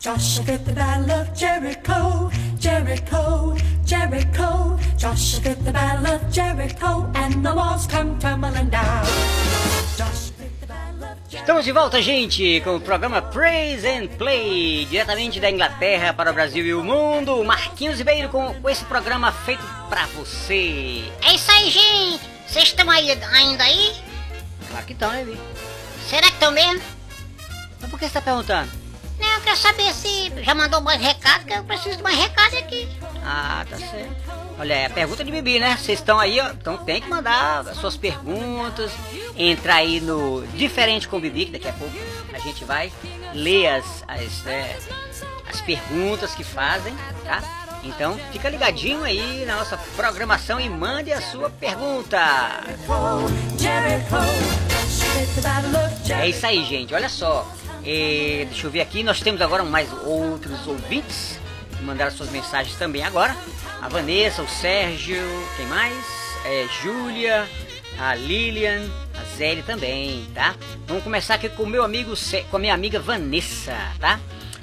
Joshua 0.00 0.44
get 0.44 0.64
the 0.64 0.72
Battle 0.72 1.10
of 1.10 1.34
Jericho, 1.34 2.30
Jericho, 2.56 3.56
Jericho. 3.84 4.78
Joshua 4.96 5.42
get 5.42 5.64
the 5.64 5.72
Battle 5.72 6.14
of 6.14 6.22
Jericho, 6.30 7.10
and 7.16 7.44
the 7.44 7.52
walls 7.52 7.88
come 7.88 8.16
tumbling 8.20 8.70
down. 8.70 9.02
Estamos 11.28 11.64
de 11.64 11.72
volta, 11.72 12.00
gente, 12.00 12.60
com 12.60 12.76
o 12.76 12.80
programa 12.80 13.20
Praise 13.20 13.84
and 13.84 14.06
Play, 14.16 14.86
diretamente 14.88 15.40
da 15.40 15.50
Inglaterra 15.50 16.12
para 16.14 16.30
o 16.30 16.34
Brasil 16.34 16.64
e 16.64 16.74
o 16.74 16.84
mundo. 16.84 17.42
Marquinhos 17.42 17.98
Ribeiro 17.98 18.28
com, 18.28 18.54
com 18.54 18.70
esse 18.70 18.84
programa 18.84 19.32
feito 19.32 19.64
pra 19.88 20.06
você. 20.14 21.10
É 21.22 21.34
isso 21.34 21.50
aí, 21.50 21.70
gente. 21.70 22.20
Vocês 22.46 22.68
estão 22.68 22.88
aí, 22.88 23.10
ainda 23.10 23.64
aí? 23.64 23.96
Claro 24.68 24.86
que 24.86 24.92
estão, 24.92 25.10
né, 25.10 25.24
Vi? 25.24 25.36
Será 26.08 26.28
que 26.28 26.34
estão 26.34 26.52
mesmo? 26.52 26.82
Mas 27.80 27.90
por 27.90 27.98
que 27.98 28.04
você 28.04 28.18
está 28.18 28.20
perguntando? 28.20 28.77
Não, 29.18 29.34
eu 29.34 29.40
quero 29.40 29.56
saber 29.56 29.92
se 29.92 30.32
já 30.42 30.54
mandou 30.54 30.80
mais 30.80 31.00
recado, 31.00 31.44
que 31.44 31.52
eu 31.52 31.64
preciso 31.64 31.96
de 31.96 32.02
mais 32.02 32.16
recado 32.16 32.56
aqui. 32.56 32.88
Ah, 33.24 33.64
tá 33.68 33.76
certo. 33.76 34.28
Olha, 34.58 34.74
é 34.74 34.86
a 34.86 34.90
pergunta 34.90 35.24
de 35.24 35.30
Bibi, 35.30 35.60
né? 35.60 35.76
Vocês 35.76 36.00
estão 36.00 36.18
aí, 36.18 36.40
ó. 36.40 36.50
Então 36.50 36.76
tem 36.78 37.00
que 37.00 37.08
mandar 37.08 37.60
as 37.60 37.76
suas 37.76 37.96
perguntas. 37.96 38.90
Entrar 39.36 39.76
aí 39.76 40.00
no 40.00 40.44
Diferente 40.48 41.06
com 41.06 41.20
Bibi, 41.20 41.46
que 41.46 41.52
daqui 41.52 41.68
a 41.68 41.72
pouco 41.72 41.94
a 42.32 42.38
gente 42.38 42.64
vai 42.64 42.92
ler 43.34 43.68
as, 43.68 44.04
as, 44.08 44.46
é, 44.46 44.76
as 45.48 45.60
perguntas 45.60 46.34
que 46.34 46.42
fazem, 46.42 46.94
tá? 47.24 47.42
Então 47.84 48.18
fica 48.32 48.48
ligadinho 48.48 49.04
aí 49.04 49.44
na 49.46 49.56
nossa 49.56 49.76
programação 49.96 50.58
e 50.58 50.68
mande 50.68 51.12
a 51.12 51.20
sua 51.20 51.48
pergunta. 51.50 52.18
É 56.20 56.28
isso 56.28 56.46
aí, 56.46 56.64
gente. 56.64 56.92
Olha 56.94 57.08
só. 57.08 57.46
É, 57.90 58.44
deixa 58.44 58.66
eu 58.66 58.70
ver 58.70 58.82
aqui. 58.82 59.02
Nós 59.02 59.22
temos 59.22 59.40
agora 59.40 59.64
mais 59.64 59.90
outros 60.04 60.66
ouvintes 60.66 61.40
que 61.74 61.82
mandaram 61.82 62.10
suas 62.10 62.28
mensagens 62.28 62.76
também 62.76 63.02
agora. 63.02 63.34
A 63.80 63.88
Vanessa, 63.88 64.42
o 64.42 64.48
Sérgio, 64.48 65.24
quem 65.56 65.64
mais? 65.68 65.96
É, 66.44 66.66
Júlia, 66.82 67.48
a 67.98 68.14
Lilian, 68.14 68.82
a 69.18 69.36
Zélia 69.38 69.62
também, 69.62 70.28
tá? 70.34 70.54
Vamos 70.86 71.02
começar 71.02 71.36
aqui 71.36 71.48
com 71.48 71.64
meu 71.64 71.82
amigo, 71.82 72.12
com 72.50 72.56
a 72.58 72.60
minha 72.60 72.74
amiga 72.74 73.00
Vanessa, 73.00 73.74
tá? 73.98 74.20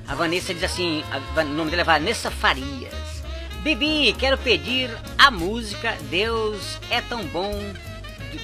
A 0.07 0.13
Vanessa 0.13 0.53
diz 0.53 0.63
assim, 0.63 1.03
a 1.11 1.41
o 1.41 1.45
nome 1.45 1.71
dela 1.71 1.81
é 1.81 1.85
Vanessa 1.85 2.29
Farias. 2.29 2.93
Bibi, 3.63 4.13
quero 4.19 4.37
pedir 4.37 4.95
a 5.17 5.31
música 5.31 5.97
Deus 6.11 6.79
é 6.91 7.01
tão 7.01 7.25
bom 7.25 7.51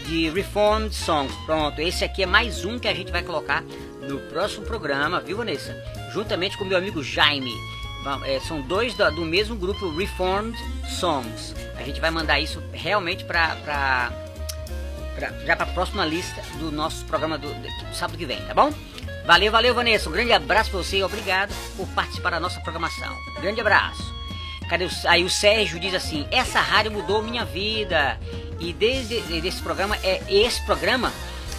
de 0.07 0.27
Reformed 0.31 0.95
Songs. 0.95 1.35
Pronto, 1.45 1.79
esse 1.79 2.03
aqui 2.03 2.23
é 2.23 2.25
mais 2.25 2.65
um 2.65 2.79
que 2.79 2.87
a 2.87 2.93
gente 2.95 3.11
vai 3.11 3.21
colocar 3.21 3.63
no 4.01 4.19
próximo 4.21 4.65
programa, 4.65 5.19
viu, 5.19 5.37
Vanessa? 5.37 5.75
Juntamente 6.11 6.57
com 6.57 6.65
meu 6.65 6.77
amigo 6.77 7.03
Jaime. 7.03 7.53
É, 8.25 8.39
são 8.39 8.61
dois 8.61 8.95
do 8.95 9.23
mesmo 9.23 9.55
grupo 9.55 9.95
Reformed 9.95 10.57
Songs. 10.99 11.53
A 11.77 11.83
gente 11.83 12.01
vai 12.01 12.09
mandar 12.09 12.39
isso 12.39 12.61
realmente 12.73 13.23
para 13.23 14.11
já 15.45 15.55
para 15.55 15.65
a 15.65 15.73
próxima 15.73 16.03
lista 16.03 16.41
do 16.57 16.71
nosso 16.71 17.05
programa 17.05 17.37
do, 17.37 17.47
do 17.53 17.95
sábado 17.95 18.17
que 18.17 18.25
vem, 18.25 18.41
tá 18.45 18.55
bom? 18.55 18.73
Valeu, 19.25 19.51
valeu, 19.51 19.75
Vanessa. 19.75 20.09
Um 20.09 20.11
grande 20.11 20.31
abraço 20.31 20.71
para 20.71 20.79
você 20.79 20.97
e 20.97 21.03
obrigado 21.03 21.53
por 21.77 21.87
participar 21.89 22.31
da 22.31 22.39
nossa 22.39 22.59
programação. 22.61 23.15
Grande 23.39 23.61
abraço. 23.61 24.03
Cadê 24.67 24.85
o, 24.85 24.89
aí 25.05 25.23
o 25.23 25.29
Sérgio 25.29 25.79
diz 25.79 25.93
assim: 25.93 26.25
essa 26.31 26.59
rádio 26.59 26.91
mudou 26.91 27.21
minha 27.21 27.45
vida 27.45 28.19
e 28.59 28.73
desde 28.73 29.15
esse 29.15 29.61
programa 29.61 29.95
é 30.03 30.21
esse 30.27 30.65
programa 30.65 31.11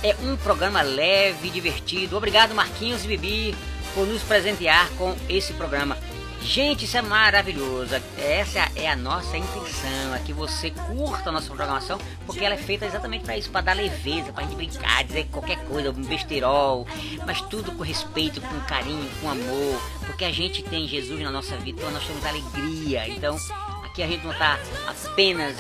é 0.03 0.17
um 0.23 0.37
programa 0.37 0.83
leve, 0.83 1.51
divertido. 1.51 2.17
Obrigado 2.17 2.55
Marquinhos 2.55 3.05
e 3.05 3.09
Bibi 3.09 3.55
por 3.95 4.07
nos 4.07 4.23
presentear 4.23 4.89
com 4.99 5.15
esse 5.29 5.53
programa. 5.53 5.97
Gente, 6.43 6.87
isso 6.87 6.99
é 6.99 7.03
maravilhoso. 7.03 7.95
Essa 8.19 8.69
é 8.75 8.91
a 8.91 8.97
nossa 8.97 9.37
intenção, 9.37 10.15
é 10.15 10.19
que 10.25 10.33
você 10.33 10.71
curta 10.71 11.29
a 11.29 11.33
nossa 11.33 11.47
programação, 11.47 12.01
porque 12.27 12.45
ela 12.45 12.57
é 12.57 12.59
feita 12.59 12.85
exatamente 12.85 13.25
para 13.25 13.39
isso, 13.39 13.49
para 13.49 13.61
dar 13.61 13.77
leveza, 13.77 14.33
para 14.33 14.43
gente 14.43 14.57
brincar, 14.57 15.05
dizer 15.05 15.29
qualquer 15.31 15.59
coisa, 15.67 15.91
um 15.91 16.05
besterol, 16.05 16.85
mas 17.25 17.41
tudo 17.43 17.71
com 17.73 17.85
respeito, 17.85 18.41
com 18.41 18.61
carinho, 18.63 19.09
com 19.21 19.31
amor, 19.31 19.81
porque 20.05 20.25
a 20.25 20.33
gente 20.33 20.65
tem 20.65 20.89
Jesus 20.89 21.21
na 21.21 21.31
nossa 21.31 21.57
vida, 21.59 21.79
então 21.79 21.93
nós 21.93 22.05
temos 22.05 22.25
alegria. 22.27 23.09
Então, 23.09 23.37
aqui 23.85 24.03
a 24.03 24.07
gente 24.09 24.25
não 24.25 24.33
está 24.33 24.59
apenas 24.89 25.57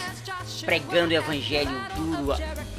pregando 0.64 1.14
o 1.14 1.16
evangelho 1.16 1.70
duro 1.94 2.34
e, 2.36 2.42
e 2.42 2.71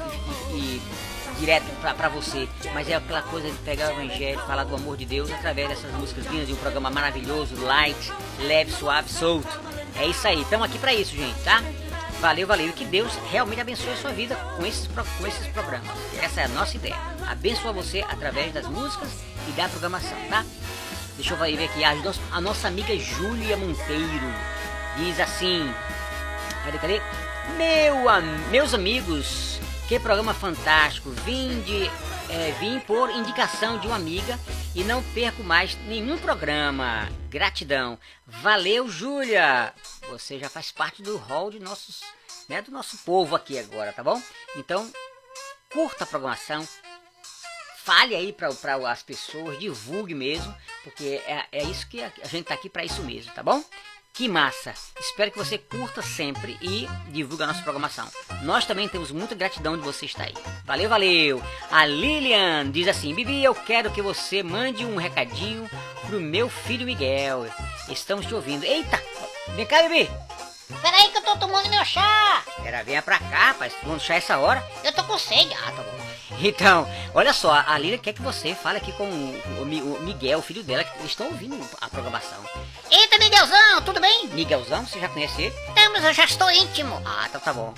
direto 1.44 1.66
para 1.82 2.08
você, 2.08 2.48
mas 2.72 2.88
é 2.88 2.94
aquela 2.94 3.20
coisa 3.20 3.50
de 3.50 3.56
pegar 3.58 3.88
o 3.88 4.00
evangelho, 4.00 4.38
falar 4.46 4.64
do 4.64 4.74
amor 4.74 4.96
de 4.96 5.04
Deus 5.04 5.30
através 5.30 5.68
dessas 5.68 5.90
músicas 5.92 6.24
lindas 6.26 6.46
de 6.46 6.54
um 6.54 6.56
programa 6.56 6.88
maravilhoso, 6.90 7.54
light, 7.62 8.12
leve, 8.38 8.72
suave, 8.72 9.10
solto. 9.12 9.60
É 10.00 10.06
isso 10.06 10.26
aí, 10.26 10.40
estamos 10.40 10.66
aqui 10.66 10.78
para 10.78 10.94
isso, 10.94 11.14
gente, 11.14 11.38
tá? 11.44 11.62
Valeu, 12.18 12.46
valeu. 12.46 12.68
E 12.68 12.72
que 12.72 12.86
Deus 12.86 13.12
realmente 13.30 13.60
abençoe 13.60 13.92
a 13.92 13.96
sua 13.96 14.10
vida 14.12 14.34
com 14.56 14.64
esses, 14.64 14.86
com 14.88 15.26
esses 15.26 15.46
programas. 15.48 15.90
Essa 16.22 16.40
é 16.40 16.44
a 16.44 16.48
nossa 16.48 16.76
ideia. 16.76 16.96
Abençoa 17.26 17.72
você 17.74 18.00
através 18.08 18.50
das 18.54 18.66
músicas 18.66 19.10
e 19.46 19.52
da 19.52 19.68
programação, 19.68 20.16
tá? 20.30 20.42
Deixa 21.16 21.34
eu 21.34 21.38
ver 21.38 21.62
aqui. 21.64 21.84
A, 21.84 21.94
nos- 21.96 22.20
a 22.32 22.40
nossa 22.40 22.68
amiga 22.68 22.96
Júlia 22.98 23.56
Monteiro 23.58 24.32
diz 24.96 25.20
assim: 25.20 25.70
Cadê, 26.64 26.78
cadê? 26.78 27.02
Meu, 27.58 27.96
meus 28.50 28.72
amigos, 28.72 29.60
que 29.88 30.00
programa 30.00 30.32
fantástico. 30.32 31.10
Vim, 31.10 31.60
de, 31.62 31.84
é, 32.30 32.52
vim 32.58 32.80
por 32.80 33.10
indicação 33.10 33.78
de 33.78 33.86
uma 33.86 33.96
amiga 33.96 34.38
e 34.74 34.82
não 34.82 35.02
perco 35.12 35.42
mais 35.42 35.76
nenhum 35.86 36.16
programa. 36.18 37.08
Gratidão. 37.28 37.98
Valeu, 38.26 38.88
Júlia. 38.88 39.74
Você 40.08 40.38
já 40.38 40.48
faz 40.48 40.72
parte 40.72 41.02
do 41.02 41.16
hall 41.16 41.50
de 41.50 41.60
nossos, 41.60 42.00
né, 42.48 42.62
do 42.62 42.70
nosso 42.70 42.96
povo 42.98 43.36
aqui 43.36 43.58
agora, 43.58 43.92
tá 43.92 44.02
bom? 44.02 44.20
Então, 44.56 44.90
curta 45.72 46.04
a 46.04 46.06
programação, 46.06 46.66
fale 47.84 48.14
aí 48.14 48.32
para 48.32 48.48
as 48.90 49.02
pessoas, 49.02 49.58
divulgue 49.58 50.14
mesmo, 50.14 50.54
porque 50.82 51.20
é, 51.26 51.46
é 51.52 51.62
isso 51.64 51.86
que 51.88 52.02
a, 52.02 52.10
a 52.22 52.28
gente 52.28 52.46
tá 52.46 52.54
aqui 52.54 52.70
para 52.70 52.84
isso 52.84 53.02
mesmo, 53.02 53.32
tá 53.34 53.42
bom? 53.42 53.62
Que 54.14 54.28
massa! 54.28 54.72
Espero 55.00 55.32
que 55.32 55.38
você 55.38 55.58
curta 55.58 56.00
sempre 56.00 56.56
e 56.62 56.88
divulgue 57.08 57.42
a 57.42 57.48
nossa 57.48 57.62
programação. 57.62 58.08
Nós 58.42 58.64
também 58.64 58.88
temos 58.88 59.10
muita 59.10 59.34
gratidão 59.34 59.76
de 59.76 59.82
você 59.82 60.06
estar 60.06 60.22
aí. 60.22 60.34
Valeu, 60.64 60.88
valeu! 60.88 61.42
A 61.68 61.84
Lilian 61.84 62.70
diz 62.70 62.86
assim: 62.86 63.12
Bibi, 63.12 63.42
eu 63.42 63.52
quero 63.56 63.90
que 63.90 64.00
você 64.00 64.40
mande 64.40 64.86
um 64.86 64.94
recadinho 64.94 65.68
pro 66.06 66.20
meu 66.20 66.48
filho 66.48 66.86
Miguel. 66.86 67.46
Estamos 67.88 68.24
te 68.24 68.32
ouvindo. 68.36 68.62
Eita! 68.62 69.02
Vem 69.56 69.66
cá, 69.66 69.82
Bibi! 69.82 70.08
Peraí 70.80 71.10
que 71.10 71.18
eu 71.18 71.22
tô 71.22 71.36
tomando 71.36 71.68
meu 71.68 71.84
chá. 71.84 72.44
Era, 72.64 72.84
venha 72.84 73.02
pra 73.02 73.18
cá, 73.18 73.46
rapaz. 73.48 73.74
Tomando 73.80 74.00
chá 74.00 74.14
essa 74.14 74.38
hora. 74.38 74.64
Eu 74.84 74.92
tô 74.92 75.02
com 75.02 75.18
sede. 75.18 75.52
Ah, 75.54 75.72
tá 75.72 75.82
bom. 75.82 76.13
Então, 76.40 76.88
olha 77.14 77.32
só, 77.32 77.64
a 77.66 77.78
Lilian 77.78 77.98
quer 77.98 78.12
que 78.12 78.22
você 78.22 78.54
fale 78.54 78.78
aqui 78.78 78.92
com 78.92 79.04
o, 79.04 79.62
o 79.62 79.94
o 79.96 80.00
Miguel, 80.02 80.38
o 80.38 80.42
filho 80.42 80.62
dela, 80.62 80.84
que 80.84 81.06
estão 81.06 81.26
ouvindo 81.26 81.58
a 81.80 81.88
programação. 81.88 82.38
Eita, 82.90 83.18
Miguelzão, 83.18 83.82
tudo 83.84 84.00
bem? 84.00 84.28
Miguelzão, 84.28 84.86
você 84.86 85.00
já 85.00 85.08
conhece 85.08 85.42
ele? 85.42 85.54
Não, 85.76 85.92
mas 85.92 86.04
eu 86.04 86.12
já 86.12 86.24
estou 86.24 86.50
íntimo. 86.50 87.00
Ah, 87.04 87.28
tá, 87.30 87.38
tá 87.38 87.52
bom. 87.52 87.74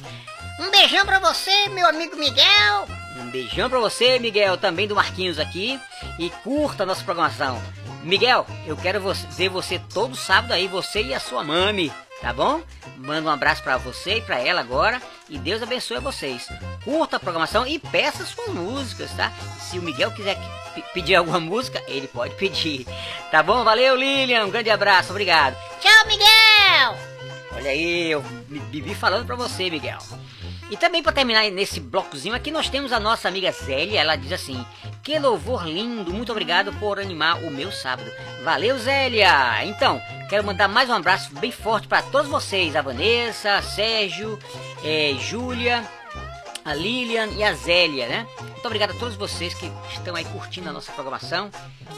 Um 0.58 0.70
beijão 0.70 1.04
pra 1.04 1.18
você, 1.18 1.68
meu 1.68 1.86
amigo 1.86 2.16
Miguel. 2.16 2.88
Um 3.18 3.30
beijão 3.30 3.68
pra 3.68 3.78
você, 3.78 4.18
Miguel, 4.18 4.56
também 4.56 4.88
do 4.88 4.94
Marquinhos 4.96 5.38
aqui. 5.38 5.78
E 6.18 6.30
curta 6.30 6.82
a 6.82 6.86
nossa 6.86 7.04
programação. 7.04 7.62
Miguel, 8.02 8.46
eu 8.66 8.76
quero 8.76 9.00
ver 9.30 9.48
você 9.48 9.78
todo 9.92 10.14
sábado 10.16 10.52
aí, 10.52 10.68
você 10.68 11.02
e 11.02 11.14
a 11.14 11.20
sua 11.20 11.42
mami, 11.42 11.92
tá 12.20 12.32
bom? 12.32 12.62
Manda 12.96 13.28
um 13.28 13.32
abraço 13.32 13.62
pra 13.62 13.76
você 13.76 14.16
e 14.18 14.22
pra 14.22 14.38
ela 14.38 14.60
agora. 14.60 15.00
E 15.28 15.38
Deus 15.38 15.62
abençoe 15.62 15.98
vocês. 15.98 16.48
Curta 16.84 17.16
a 17.16 17.20
programação 17.20 17.66
e 17.66 17.78
peça 17.78 18.24
suas 18.24 18.48
músicas, 18.48 19.10
tá? 19.12 19.32
Se 19.60 19.78
o 19.78 19.82
Miguel 19.82 20.12
quiser 20.12 20.38
pedir 20.94 21.16
alguma 21.16 21.40
música, 21.40 21.82
ele 21.88 22.06
pode 22.06 22.34
pedir. 22.34 22.86
Tá 23.30 23.42
bom? 23.42 23.64
Valeu, 23.64 23.96
Lilian. 23.96 24.44
Um 24.44 24.50
grande 24.50 24.70
abraço, 24.70 25.10
obrigado. 25.10 25.56
Tchau, 25.80 26.06
Miguel. 26.06 27.15
Olha 27.56 27.70
aí, 27.70 28.10
eu 28.10 28.22
vivi 28.70 28.94
falando 28.94 29.24
pra 29.24 29.34
você, 29.34 29.70
Miguel. 29.70 29.98
E 30.70 30.76
também 30.76 31.02
para 31.02 31.12
terminar 31.12 31.48
nesse 31.50 31.80
blocozinho 31.80 32.34
aqui, 32.34 32.50
nós 32.50 32.68
temos 32.68 32.92
a 32.92 33.00
nossa 33.00 33.28
amiga 33.28 33.50
Zélia. 33.50 34.00
Ela 34.00 34.14
diz 34.14 34.30
assim: 34.30 34.62
Que 35.02 35.18
louvor 35.18 35.66
lindo, 35.66 36.12
muito 36.12 36.30
obrigado 36.30 36.70
por 36.74 37.00
animar 37.00 37.42
o 37.44 37.50
meu 37.50 37.72
sábado. 37.72 38.10
Valeu, 38.44 38.78
Zélia! 38.78 39.64
Então, 39.64 39.98
quero 40.28 40.44
mandar 40.44 40.68
mais 40.68 40.90
um 40.90 40.94
abraço 40.94 41.32
bem 41.36 41.50
forte 41.50 41.88
para 41.88 42.02
todos 42.02 42.28
vocês: 42.28 42.76
a 42.76 42.82
Vanessa, 42.82 43.62
Sérgio, 43.62 44.38
eh, 44.84 45.14
Júlia, 45.18 45.82
a 46.66 46.74
Lilian 46.74 47.28
e 47.28 47.44
a 47.44 47.54
Zélia, 47.54 48.08
né? 48.08 48.26
Muito 48.40 48.66
obrigado 48.66 48.90
a 48.90 48.98
todos 48.98 49.14
vocês 49.14 49.54
que 49.54 49.70
estão 49.92 50.16
aí 50.16 50.24
curtindo 50.24 50.68
a 50.68 50.72
nossa 50.72 50.90
programação 50.90 51.48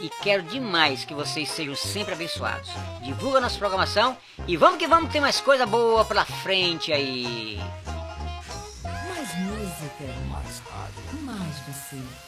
e 0.03 0.11
quero 0.23 0.43
demais 0.43 1.07
que 1.07 1.15
vocês 1.15 1.49
sejam 1.49 1.75
sempre 1.75 2.13
abençoados. 2.13 2.69
Divulga 3.03 3.39
a 3.39 3.41
nossa 3.41 3.59
programação 3.59 4.15
e 4.47 4.59
vamos 4.59 4.79
que 4.79 4.87
vamos, 4.87 5.11
tem 5.11 5.23
mais 5.23 5.41
coisa 5.41 5.65
boa 5.65 6.05
pela 6.05 6.27
frente 6.27 6.93
aí. 6.93 7.59
Mais 8.85 9.39
música. 9.39 10.05
Mais 10.29 10.59
rádio. 10.59 11.23
Mais 11.23 11.59
você. 11.67 12.28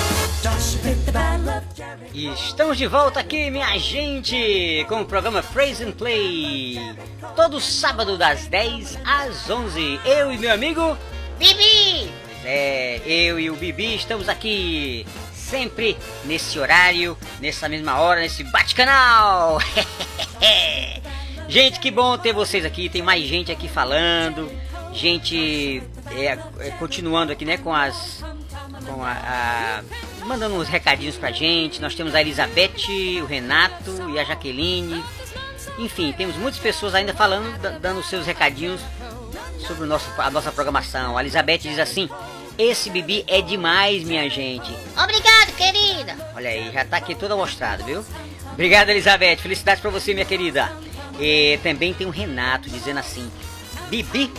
E 2.13 2.27
estamos 2.33 2.75
de 2.77 2.87
volta 2.87 3.19
aqui, 3.19 3.51
minha 3.51 3.77
gente, 3.77 4.83
com 4.89 5.01
o 5.01 5.05
programa 5.05 5.43
Praise 5.43 5.83
and 5.83 5.91
Play. 5.91 6.77
Todo 7.35 7.61
sábado 7.61 8.17
das 8.17 8.47
10 8.47 8.97
às 9.05 9.49
11. 9.49 9.99
Eu 10.03 10.31
e 10.31 10.37
meu 10.39 10.51
amigo 10.51 10.97
Bibi! 11.37 12.11
Pois 12.25 12.45
é, 12.45 13.01
eu 13.05 13.39
e 13.39 13.51
o 13.51 13.55
Bibi 13.55 13.95
estamos 13.95 14.27
aqui 14.27 15.05
sempre 15.35 15.95
nesse 16.25 16.57
horário, 16.57 17.15
nessa 17.39 17.69
mesma 17.69 17.99
hora, 17.99 18.21
nesse 18.21 18.43
bate-canal. 18.45 19.59
gente, 21.47 21.79
que 21.79 21.91
bom 21.91 22.17
ter 22.17 22.33
vocês 22.33 22.65
aqui. 22.65 22.89
Tem 22.89 23.03
mais 23.03 23.23
gente 23.25 23.51
aqui 23.51 23.67
falando, 23.67 24.51
gente 24.91 25.83
é, 26.15 26.37
é, 26.59 26.71
continuando 26.79 27.31
aqui, 27.31 27.45
né, 27.45 27.57
com 27.57 27.73
as, 27.73 28.23
com 28.87 29.03
a, 29.03 29.11
a- 29.11 29.83
mandando 30.25 30.55
uns 30.55 30.67
recadinhos 30.67 31.15
pra 31.17 31.31
gente. 31.31 31.81
Nós 31.81 31.95
temos 31.95 32.13
a 32.15 32.21
Elizabeth, 32.21 32.87
o 33.21 33.25
Renato 33.25 34.09
e 34.13 34.19
a 34.19 34.23
Jaqueline. 34.23 35.03
Enfim, 35.77 36.13
temos 36.17 36.35
muitas 36.35 36.59
pessoas 36.59 36.93
ainda 36.95 37.13
falando, 37.13 37.57
da- 37.59 37.71
dando 37.71 38.03
seus 38.03 38.25
recadinhos 38.25 38.81
sobre 39.65 39.83
o 39.83 39.87
nosso, 39.87 40.09
a 40.17 40.29
nossa 40.29 40.51
programação. 40.51 41.17
A 41.17 41.21
Elizabeth 41.21 41.59
diz 41.59 41.79
assim: 41.79 42.09
Esse 42.57 42.89
Bibi 42.89 43.23
é 43.27 43.41
demais, 43.41 44.03
minha 44.03 44.29
gente. 44.29 44.71
Obrigado, 45.01 45.55
querida! 45.55 46.15
Olha 46.35 46.49
aí, 46.49 46.71
já 46.71 46.83
tá 46.85 46.97
aqui 46.97 47.15
todo 47.15 47.37
mostrado, 47.37 47.83
viu? 47.83 48.05
Obrigado, 48.53 48.89
Elizabeth. 48.89 49.37
Felicidades 49.37 49.81
pra 49.81 49.89
você, 49.89 50.13
minha 50.13 50.25
querida. 50.25 50.71
E 51.19 51.59
também 51.63 51.93
tem 51.93 52.05
o 52.05 52.11
Renato 52.11 52.69
dizendo 52.69 52.99
assim: 52.99 53.31
Bibi 53.89 54.31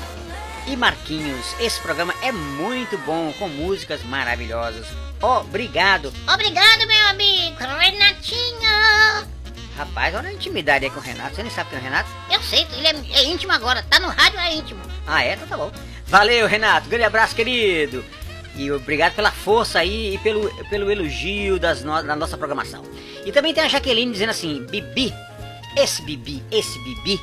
e 0.67 0.77
Marquinhos, 0.77 1.55
esse 1.61 1.81
programa 1.81 2.15
é 2.23 2.31
muito 2.31 2.97
bom, 2.99 3.33
com 3.39 3.49
músicas 3.49 4.03
maravilhosas. 4.05 4.87
Obrigado. 5.23 6.13
Obrigado, 6.33 6.87
meu 6.87 7.07
amigo! 7.09 7.57
Renatinho! 7.59 9.33
Rapaz, 9.77 10.15
olha 10.15 10.29
a 10.29 10.33
intimidade 10.33 10.85
aí 10.85 10.91
com 10.91 10.99
o 10.99 11.03
Renato. 11.03 11.35
Você 11.37 11.43
nem 11.43 11.51
sabe 11.51 11.71
quem 11.71 11.79
é 11.79 11.81
o 11.81 11.85
Renato? 11.85 12.11
Eu 12.31 12.43
sei, 12.43 12.67
ele 12.77 12.87
é, 12.89 13.21
é 13.21 13.25
íntimo 13.25 13.53
agora. 13.53 13.83
Tá 13.85 13.99
no 14.01 14.09
rádio, 14.09 14.39
é 14.39 14.55
íntimo. 14.55 14.81
Ah, 15.07 15.25
é? 15.25 15.35
Então 15.35 15.47
tá 15.49 15.57
bom. 15.57 15.71
Valeu, 16.07 16.47
Renato. 16.47 16.89
Grande 16.89 17.05
abraço, 17.05 17.35
querido. 17.35 18.05
E 18.57 18.71
obrigado 18.71 19.15
pela 19.15 19.31
força 19.33 19.79
aí 19.79 20.15
e 20.15 20.19
pelo, 20.19 20.53
pelo 20.67 20.91
elogio 20.91 21.59
das 21.59 21.83
no- 21.83 22.03
da 22.03 22.15
nossa 22.15 22.37
programação. 22.37 22.83
E 23.25 23.33
também 23.33 23.55
tem 23.55 23.65
a 23.65 23.69
Jaqueline 23.69 24.13
dizendo 24.13 24.31
assim: 24.31 24.67
Bibi, 24.67 25.15
esse 25.77 26.03
Bibi, 26.03 26.43
esse 26.51 26.79
Bibi. 26.81 27.19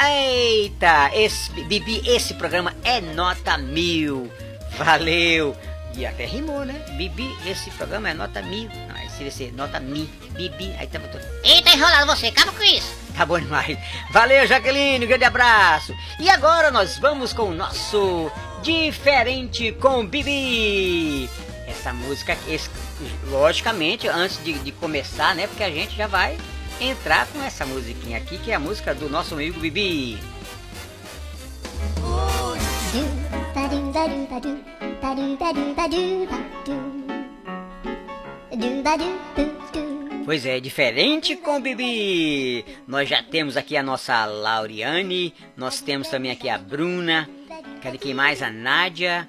Eita, 0.00 1.10
esse 1.14 1.50
Bi- 1.52 1.62
Bibi, 1.64 2.02
esse 2.04 2.34
programa 2.34 2.74
é 2.82 3.00
nota 3.00 3.56
mil. 3.56 4.30
Valeu. 4.76 5.56
E 5.96 6.04
até 6.04 6.26
rimou, 6.26 6.62
né? 6.64 6.74
Bibi, 6.96 7.34
esse 7.46 7.70
programa 7.70 8.10
é 8.10 8.14
nota 8.14 8.42
mil. 8.42 8.68
Não, 8.88 9.02
esse 9.06 9.18
deve 9.18 9.30
ser 9.30 9.52
nota 9.54 9.80
mi. 9.80 10.06
Bibi, 10.32 10.74
aí 10.78 10.86
tá 10.86 10.98
botando. 10.98 11.24
Eita, 11.42 11.70
enrolado 11.70 12.06
você, 12.06 12.26
acaba 12.26 12.52
com 12.52 12.62
isso. 12.62 12.94
Tá 13.16 13.24
bom 13.24 13.40
demais. 13.40 13.78
Valeu, 14.10 14.46
Jaqueline, 14.46 15.06
grande 15.06 15.24
abraço. 15.24 15.94
E 16.20 16.28
agora 16.28 16.70
nós 16.70 16.98
vamos 16.98 17.32
com 17.32 17.44
o 17.44 17.54
nosso 17.54 18.30
Diferente 18.62 19.72
com 19.80 20.06
Bibi. 20.06 21.30
Essa 21.66 21.94
música, 21.94 22.36
esse- 22.46 22.68
logicamente, 23.28 24.06
antes 24.06 24.42
de, 24.44 24.52
de 24.58 24.72
começar, 24.72 25.34
né? 25.34 25.46
Porque 25.46 25.62
a 25.64 25.70
gente 25.70 25.96
já 25.96 26.06
vai 26.06 26.36
entrar 26.78 27.26
com 27.28 27.42
essa 27.42 27.64
musiquinha 27.64 28.18
aqui, 28.18 28.36
que 28.36 28.50
é 28.52 28.54
a 28.54 28.60
música 28.60 28.94
do 28.94 29.08
nosso 29.08 29.32
amigo 29.32 29.58
Bibi. 29.58 30.18
Pois 40.24 40.44
é, 40.44 40.58
diferente 40.58 41.36
com 41.36 41.60
Bibi. 41.60 42.64
Nós 42.88 43.08
já 43.08 43.22
temos 43.22 43.56
aqui 43.56 43.76
a 43.76 43.82
nossa 43.84 44.24
Lauriane, 44.24 45.32
nós 45.56 45.80
temos 45.80 46.08
também 46.08 46.32
aqui 46.32 46.48
a 46.48 46.58
Bruna, 46.58 47.30
cadê 47.80 47.98
quem 47.98 48.14
mais? 48.14 48.42
A 48.42 48.50
Nádia, 48.50 49.28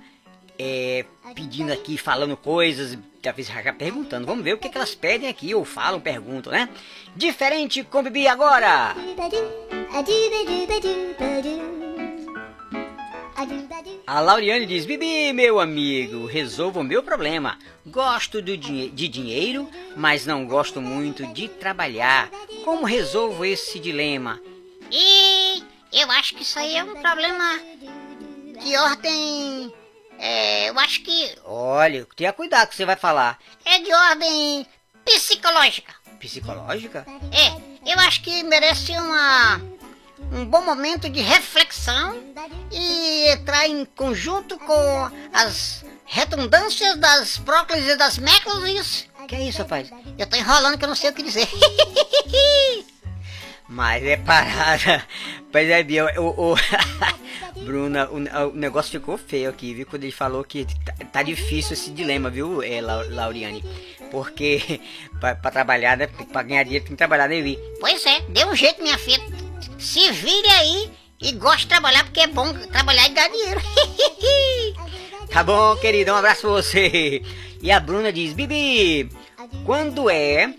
é, 0.58 1.06
pedindo 1.36 1.72
aqui, 1.72 1.96
falando 1.96 2.36
coisas, 2.36 2.98
talvez 3.22 3.48
já 3.48 3.72
perguntando. 3.72 4.26
Vamos 4.26 4.44
ver 4.44 4.54
o 4.54 4.58
que, 4.58 4.70
que 4.70 4.78
elas 4.78 4.96
pedem 4.96 5.30
aqui, 5.30 5.54
ou 5.54 5.64
falam, 5.64 6.00
perguntam, 6.00 6.52
né? 6.52 6.68
Diferente 7.16 7.84
com 7.84 8.02
Bibi 8.02 8.28
agora! 8.28 8.96
A 14.08 14.20
Lauriane 14.20 14.66
diz: 14.66 14.86
Bibi, 14.86 15.32
meu 15.32 15.60
amigo, 15.60 16.26
resolva 16.26 16.80
o 16.80 16.84
meu 16.84 17.04
problema. 17.04 17.60
Gosto 17.86 18.42
do 18.42 18.58
dinhe- 18.58 18.90
de 18.90 19.08
dinheiro, 19.08 19.70
mas 19.96 20.26
não 20.26 20.46
gosto 20.48 20.82
muito 20.82 21.26
de 21.28 21.48
trabalhar. 21.48 22.30
Como 22.66 22.84
resolvo 22.86 23.46
esse 23.46 23.80
dilema? 23.80 24.40
E 24.92 25.64
eu 25.94 26.10
acho 26.12 26.34
que 26.34 26.42
isso 26.42 26.58
aí 26.58 26.76
é 26.78 26.84
um 26.84 26.96
problema 27.02 27.60
de 28.64 28.76
ordem. 28.76 29.74
É, 30.20 30.70
eu 30.70 30.80
acho 30.80 31.04
que 31.04 31.36
Olha, 31.46 32.08
tenha 32.16 32.34
cuidado 32.34 32.70
que 32.70 32.76
você 32.76 32.86
vai 32.86 32.96
falar. 32.96 33.38
é 33.64 33.80
de 33.80 33.94
ordem 33.94 34.66
psicológica. 35.06 35.94
Psicológica? 36.20 37.06
É, 37.32 37.92
eu 37.94 38.00
acho 38.00 38.22
que 38.24 38.42
merece 38.42 38.94
uma 38.94 39.62
um 40.32 40.46
bom 40.46 40.62
momento 40.64 41.10
de 41.10 41.22
reflexão 41.22 42.18
e 42.72 43.28
entrar 43.30 43.68
em 43.68 43.86
conjunto 43.86 44.58
com 44.60 45.12
as 45.34 45.84
redundâncias 46.06 46.98
das 46.98 47.38
próclises 47.38 47.90
e 47.90 47.96
das 47.98 48.18
méclises. 48.18 49.08
Que 49.28 49.36
é 49.36 49.44
isso, 49.44 49.60
rapaz? 49.60 49.90
Eu 50.18 50.26
tô 50.28 50.38
enrolando 50.38 50.78
que 50.78 50.84
eu 50.86 50.90
não 50.90 50.96
sei 50.96 51.10
o 51.10 51.14
que 51.14 51.24
dizer. 51.24 51.48
Mas 53.68 54.02
é 54.06 54.16
parada. 54.16 55.06
Pois 55.52 55.70
é, 55.70 55.84
Bia, 55.84 56.06
o, 56.22 56.54
o- 56.54 56.56
Bruna, 57.66 58.08
o, 58.10 58.48
o 58.50 58.54
negócio 58.54 58.92
ficou 58.92 59.18
feio 59.18 59.50
aqui, 59.50 59.74
viu? 59.74 59.86
Quando 59.86 60.04
ele 60.04 60.12
falou 60.14 60.42
que 60.44 60.66
tá, 60.86 60.94
tá 61.12 61.24
difícil 61.24 61.74
esse 61.74 61.90
dilema, 61.92 62.30
viu, 62.30 62.62
é, 62.64 62.80
Lau- 62.80 63.10
Lauriane? 63.10 63.62
Porque 64.10 64.80
pra, 65.20 65.36
pra 65.36 65.52
trabalhar, 65.52 65.98
né? 65.98 66.08
Pra 66.08 66.44
ganhar 66.44 66.64
dinheiro 66.64 66.86
tem 66.86 66.94
que 66.94 66.98
trabalhar, 66.98 67.28
né, 67.28 67.42
Vi? 67.42 67.60
pois 67.82 68.06
é, 68.06 68.22
dê 68.30 68.46
um 68.46 68.56
jeito, 68.56 68.82
minha 68.82 68.98
filha. 68.98 69.22
Se 69.80 70.12
vire 70.12 70.50
aí 70.50 70.92
e 71.22 71.32
goste 71.34 71.62
de 71.62 71.68
trabalhar, 71.68 72.04
porque 72.04 72.22
é 72.22 72.28
bom 72.28 72.54
trabalhar 72.68 73.08
e 73.08 73.10
ganhar 73.10 73.30
dinheiro. 73.30 73.62
Tá 75.32 75.44
bom, 75.44 75.76
querido, 75.76 76.14
um 76.14 76.16
abraço 76.16 76.42
pra 76.42 76.50
você. 76.52 77.22
E 77.62 77.70
a 77.70 77.80
Bruna 77.80 78.14
diz: 78.14 78.34
Bibi, 78.34 79.10
quando 79.66 80.10
é. 80.10 80.54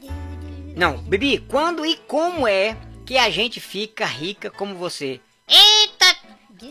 Não, 0.77 0.99
Bibi, 0.99 1.39
quando 1.49 1.85
e 1.87 1.97
como 1.97 2.47
é 2.47 2.77
que 3.07 3.17
a 3.17 3.31
gente 3.31 3.61
fica 3.61 4.05
rica 4.05 4.51
como 4.51 4.75
você? 4.75 5.21
Eita! 5.49 6.17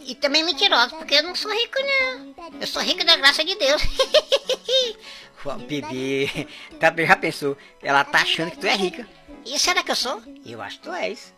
E 0.05 0.15
também 0.15 0.43
mentirosa, 0.43 0.95
porque 0.95 1.15
eu 1.15 1.23
não 1.23 1.34
sou 1.34 1.51
rico, 1.51 1.78
não. 1.82 2.36
Eu 2.61 2.67
sou 2.67 2.82
rico 2.82 3.03
da 3.03 3.15
graça 3.15 3.43
de 3.43 3.55
Deus. 3.55 3.82
Bibi, 5.67 6.47
tá, 6.80 6.93
já 6.95 7.15
pensou? 7.15 7.57
Ela 7.82 8.03
tá 8.03 8.21
achando 8.21 8.51
que 8.51 8.57
tu 8.57 8.67
é 8.67 8.75
rica. 8.75 9.07
E 9.45 9.57
será 9.57 9.82
que 9.82 9.91
eu 9.91 9.95
sou? 9.95 10.21
Eu 10.45 10.61
acho 10.61 10.78
que 10.78 10.84
tu 10.84 10.93
és. 10.93 11.34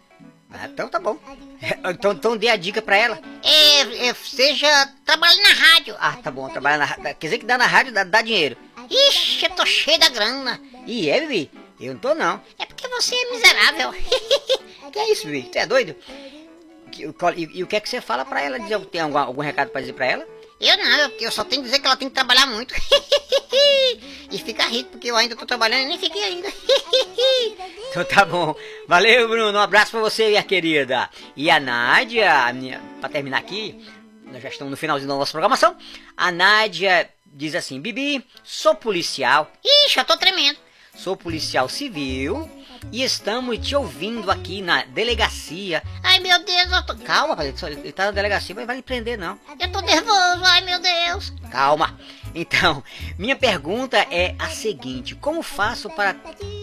Ah, 0.51 0.65
então 0.65 0.87
tá 0.87 0.99
bom. 0.99 1.17
Então, 1.91 2.11
então 2.11 2.37
dê 2.37 2.49
a 2.49 2.55
dica 2.55 2.81
pra 2.81 2.97
ela. 2.97 3.19
É, 3.43 4.07
é, 4.07 4.13
seja 4.15 4.87
trabalhando 5.05 5.43
na 5.43 5.53
rádio. 5.53 5.95
Ah, 5.99 6.17
tá 6.23 6.31
bom, 6.31 6.49
trabalhar 6.49 6.77
na 6.79 6.85
rádio. 6.85 7.03
Quer 7.03 7.27
dizer 7.27 7.37
que 7.37 7.45
dá 7.45 7.57
na 7.57 7.67
rádio, 7.67 7.93
dá, 7.93 8.03
dá 8.03 8.21
dinheiro. 8.21 8.57
Ixi, 8.89 9.45
eu 9.45 9.51
tô 9.51 9.65
cheio 9.65 9.99
da 9.99 10.09
grana. 10.09 10.59
E 10.87 11.09
é, 11.09 11.19
Bibi? 11.21 11.51
Eu 11.79 11.93
não 11.93 11.99
tô 11.99 12.15
não. 12.15 12.41
É 12.57 12.65
porque 12.65 12.87
você 12.87 13.15
é 13.15 13.31
miserável. 13.31 13.93
Que 14.91 14.97
é 14.97 15.11
isso, 15.11 15.27
Bibi? 15.27 15.43
Tu 15.49 15.57
é 15.59 15.67
doido? 15.67 15.95
Qual- 17.19 17.33
E, 17.35 17.47
e 17.59 17.63
o 17.63 17.67
que 17.67 17.75
é 17.75 17.79
que 17.79 17.87
você 17.87 18.01
fala 18.01 18.25
pra 18.25 18.41
ela? 18.41 18.57
Tem 18.91 19.01
algum, 19.01 19.17
algum 19.19 19.41
recado 19.41 19.69
pra 19.69 19.81
dizer 19.81 19.93
pra 19.93 20.07
ela? 20.07 20.27
Eu 20.59 20.77
não, 20.77 20.85
eu, 20.85 21.11
eu 21.21 21.31
só 21.31 21.43
tenho 21.43 21.61
que 21.61 21.67
dizer 21.67 21.79
que 21.79 21.87
ela 21.87 21.95
tem 21.95 22.09
que 22.09 22.15
trabalhar 22.15 22.45
muito. 22.47 22.73
e 24.31 24.37
ficar 24.37 24.67
rico, 24.67 24.91
porque 24.91 25.09
eu 25.09 25.15
ainda 25.15 25.35
tô 25.35 25.45
trabalhando 25.45 25.83
e 25.83 25.85
nem 25.85 25.99
fiquei 25.99 26.23
ainda. 26.23 26.49
Então 27.89 28.05
tá 28.05 28.23
bom. 28.23 28.55
Valeu, 28.87 29.27
Bruno. 29.27 29.57
Um 29.57 29.61
abraço 29.61 29.91
pra 29.91 29.99
você, 29.99 30.27
minha 30.27 30.43
querida. 30.43 31.09
E 31.35 31.49
a 31.49 31.59
Nádia, 31.59 32.45
a 32.45 32.53
minha, 32.53 32.79
pra 32.99 33.09
terminar 33.09 33.39
aqui, 33.39 33.83
nós 34.31 34.43
já 34.43 34.49
estamos 34.49 34.69
no 34.69 34.77
finalzinho 34.77 35.09
da 35.09 35.15
nossa 35.15 35.31
programação. 35.31 35.75
A 36.15 36.31
Nádia 36.31 37.09
diz 37.25 37.55
assim: 37.55 37.81
Bibi, 37.81 38.23
sou 38.43 38.75
policial. 38.75 39.51
Ixi, 39.85 39.97
eu 39.97 40.05
tô 40.05 40.15
tremendo. 40.17 40.59
Sou 41.01 41.15
policial 41.15 41.69
civil 41.69 42.49
e 42.91 43.03
estamos 43.03 43.57
te 43.65 43.73
ouvindo 43.73 44.29
aqui 44.29 44.61
na 44.61 44.83
delegacia. 44.83 45.81
Ai, 46.03 46.19
meu 46.19 46.43
Deus, 46.43 46.71
eu 46.73 46.85
tô... 46.85 46.95
Calma, 46.97 47.37
ele 47.41 47.93
tá 47.93 48.05
na 48.05 48.11
delegacia, 48.11 48.53
mas 48.53 48.67
vai 48.67 48.75
lhe 48.75 48.81
prender, 48.81 49.17
não. 49.17 49.39
Eu 49.57 49.71
tô 49.71 49.79
nervoso, 49.79 50.43
ai, 50.43 50.59
meu 50.59 50.77
Deus. 50.77 51.31
Calma. 51.49 51.97
Então, 52.35 52.83
minha 53.17 53.37
pergunta 53.37 53.97
é 54.11 54.35
a 54.37 54.49
seguinte: 54.49 55.15
como 55.15 55.41
faço 55.41 55.89
para 55.89 56.17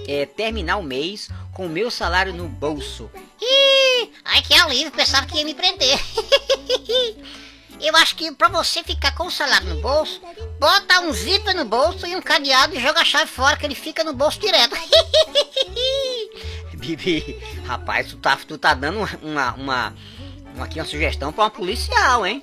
é, 0.06 0.26
terminar 0.26 0.76
o 0.76 0.82
mês 0.82 1.30
com 1.54 1.64
o 1.64 1.70
meu 1.70 1.90
salário 1.90 2.34
no 2.34 2.46
bolso? 2.46 3.10
Ih, 3.40 4.12
ai, 4.22 4.42
que 4.42 4.52
alívio, 4.52 4.92
pensava 4.92 5.26
que 5.26 5.38
ia 5.38 5.46
me 5.46 5.54
prender. 5.54 5.98
Eu 7.80 7.94
acho 7.96 8.16
que 8.16 8.32
pra 8.32 8.48
você 8.48 8.82
ficar 8.82 9.14
com 9.14 9.26
o 9.26 9.30
salário 9.30 9.68
no 9.68 9.80
bolso, 9.80 10.20
bota 10.58 11.00
um 11.00 11.12
zíper 11.12 11.54
no 11.54 11.64
bolso 11.64 12.06
e 12.06 12.16
um 12.16 12.22
cadeado 12.22 12.74
e 12.74 12.80
joga 12.80 13.00
a 13.00 13.04
chave 13.04 13.30
fora, 13.30 13.56
que 13.56 13.66
ele 13.66 13.74
fica 13.74 14.02
no 14.02 14.12
bolso 14.12 14.40
direto. 14.40 14.74
Bibi, 16.76 17.42
rapaz, 17.66 18.08
tu 18.08 18.16
tá, 18.18 18.36
tu 18.36 18.58
tá 18.58 18.74
dando 18.74 18.98
uma, 18.98 19.54
uma, 19.54 19.94
uma, 20.54 20.64
aqui 20.64 20.78
uma 20.78 20.84
sugestão 20.84 21.32
pra 21.32 21.44
uma 21.44 21.50
policial, 21.50 22.24
hein? 22.26 22.42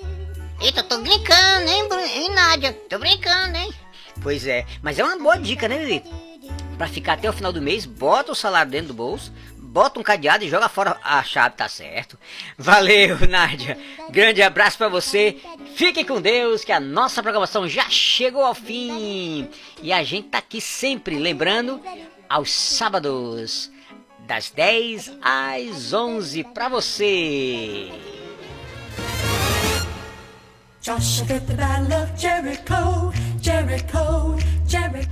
Eita, 0.59 0.81
eu 0.81 0.83
tô 0.83 0.97
brincando, 0.99 1.69
hein, 1.69 1.87
hein, 2.15 2.29
Nádia? 2.31 2.73
Tô 2.89 2.99
brincando, 2.99 3.57
hein? 3.57 3.73
Pois 4.21 4.45
é, 4.45 4.65
mas 4.81 4.99
é 4.99 5.03
uma 5.03 5.17
boa 5.17 5.37
dica, 5.37 5.67
né, 5.67 5.77
Bibi? 5.77 6.03
Pra 6.77 6.87
ficar 6.87 7.13
até 7.13 7.29
o 7.29 7.33
final 7.33 7.53
do 7.53 7.61
mês, 7.61 7.85
bota 7.85 8.31
o 8.31 8.35
salário 8.35 8.71
dentro 8.71 8.87
do 8.89 8.93
bolso, 8.93 9.31
bota 9.73 9.99
um 9.99 10.03
cadeado 10.03 10.43
e 10.43 10.49
joga 10.49 10.69
fora 10.69 10.99
a 11.03 11.23
chave, 11.23 11.55
tá 11.55 11.67
certo. 11.67 12.17
Valeu, 12.55 13.27
Nádia. 13.27 13.75
Grande 14.11 14.43
abraço 14.43 14.77
pra 14.77 14.87
você. 14.87 15.37
Fiquem 15.75 16.05
com 16.05 16.21
Deus, 16.21 16.63
que 16.63 16.71
a 16.71 16.79
nossa 16.79 17.23
programação 17.23 17.67
já 17.67 17.89
chegou 17.89 18.43
ao 18.43 18.53
fim. 18.53 19.49
E 19.81 19.91
a 19.91 20.03
gente 20.03 20.27
tá 20.27 20.37
aqui 20.37 20.61
sempre 20.61 21.17
lembrando 21.17 21.81
aos 22.29 22.51
sábados 22.51 23.71
das 24.19 24.51
10 24.51 25.11
às 25.19 25.91
11 25.91 26.43
pra 26.53 26.69
você. 26.69 27.89
Joshua 30.81 31.25
the 31.25 31.39
battle 31.55 32.03
of 32.03 32.11
Jericho, 32.15 33.11
Jericho. 33.41 34.52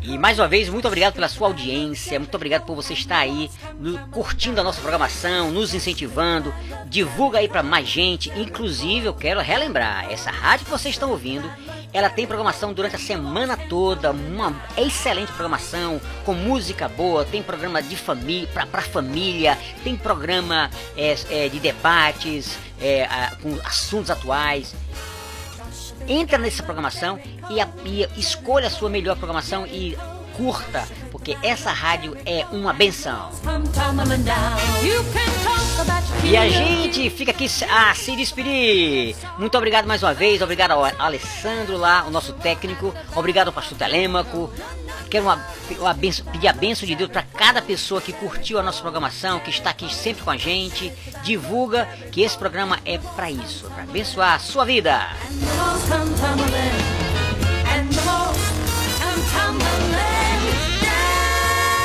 E 0.02 0.18
mais 0.18 0.40
uma 0.40 0.48
vez, 0.48 0.68
muito 0.70 0.88
obrigado 0.88 1.14
pela 1.14 1.30
sua 1.30 1.48
audiência, 1.48 2.18
muito 2.20 2.34
obrigado 2.34 2.64
por 2.66 2.76
você 2.76 2.94
estar 2.94 3.20
aí 3.20 3.50
no- 3.80 3.98
curtindo 4.08 4.60
a 4.60 4.64
nossa 4.64 4.82
programação, 4.82 5.52
nos 5.52 5.74
incentivando. 5.74 6.54
Divulga 6.88 7.38
aí 7.40 7.48
pra 7.48 7.62
mais 7.62 7.88
gente. 7.88 8.30
Inclusive, 8.32 9.06
eu 9.06 9.14
quero 9.14 9.40
relembrar, 9.40 10.12
essa 10.12 10.32
rádio 10.32 10.66
que 10.66 10.72
vocês 10.72 10.96
estão 10.96 11.12
ouvindo, 11.12 11.50
ela 11.94 12.10
tem 12.10 12.26
programação 12.26 12.74
durante 12.74 12.96
a 12.96 13.00
semana 13.00 13.56
toda, 13.56 14.12
uma 14.12 14.56
excelente 14.78 15.32
programação, 15.34 16.02
com 16.26 16.34
música 16.34 16.90
boa, 16.90 17.24
tem 17.24 17.44
programa 17.44 17.82
de 17.84 17.96
família, 17.96 18.48
pra 18.48 18.82
família, 18.82 19.58
tem 19.84 19.96
programa 19.96 20.72
é, 20.98 21.16
é, 21.30 21.50
de 21.50 21.60
debates, 21.60 22.58
é, 22.82 23.04
a- 23.06 23.36
com 23.42 23.56
assuntos 23.64 24.10
atuais 24.10 24.74
entra 26.08 26.38
nessa 26.38 26.64
programação 26.64 27.20
e, 27.50 27.60
a- 27.62 27.68
e 27.86 28.08
escolha 28.18 28.68
a 28.68 28.70
sua 28.70 28.90
melhor 28.90 29.16
programação 29.18 29.66
e 29.66 29.98
curta, 30.42 30.88
porque 31.12 31.38
essa 31.44 31.72
rádio 31.72 32.18
é 32.26 32.48
uma 32.52 32.74
benção. 32.74 33.30
E 36.24 36.36
a 36.36 36.50
gente 36.50 37.10
fica 37.12 37.30
aqui 37.30 37.48
a 37.70 37.94
se 37.94 38.16
despedir. 38.16 39.16
Muito 39.38 39.56
obrigado 39.56 39.86
mais 39.86 40.02
uma 40.02 40.16
vez, 40.16 40.42
obrigado 40.42 40.72
ao 40.72 40.84
Alessandro 40.98 41.78
lá, 41.78 42.06
o 42.08 42.10
nosso 42.10 42.34
técnico, 42.34 42.92
obrigado 43.16 43.48
ao 43.50 43.54
pastor 43.54 43.78
Telêmaco. 43.78 44.52
Quero 45.12 45.26
uma, 45.26 45.46
uma 45.78 45.94
benção- 45.94 46.26
pedir 46.32 46.48
a 46.48 46.54
benção 46.54 46.88
de 46.88 46.96
Deus 46.96 47.12
para 47.12 47.22
cada 47.22 47.62
pessoa 47.62 48.02
que 48.02 48.12
curtiu 48.14 48.58
a 48.58 48.64
nossa 48.64 48.82
programação, 48.82 49.40
que 49.42 49.50
está 49.52 49.70
aqui 49.70 49.94
sempre 49.94 50.24
com 50.24 50.32
a 50.32 50.38
gente. 50.38 50.92
Divulga 51.24 51.86
que 52.12 52.22
esse 52.22 52.38
programa 52.38 52.80
é 52.84 52.98
para 52.98 53.30
isso, 53.30 53.66
para 53.70 53.84
abençoar 53.84 54.36
a 54.36 54.40
sua 54.40 54.66
vida. 54.66 55.08
And 57.74 57.90
the 57.90 58.02
tumbling. 59.36 60.11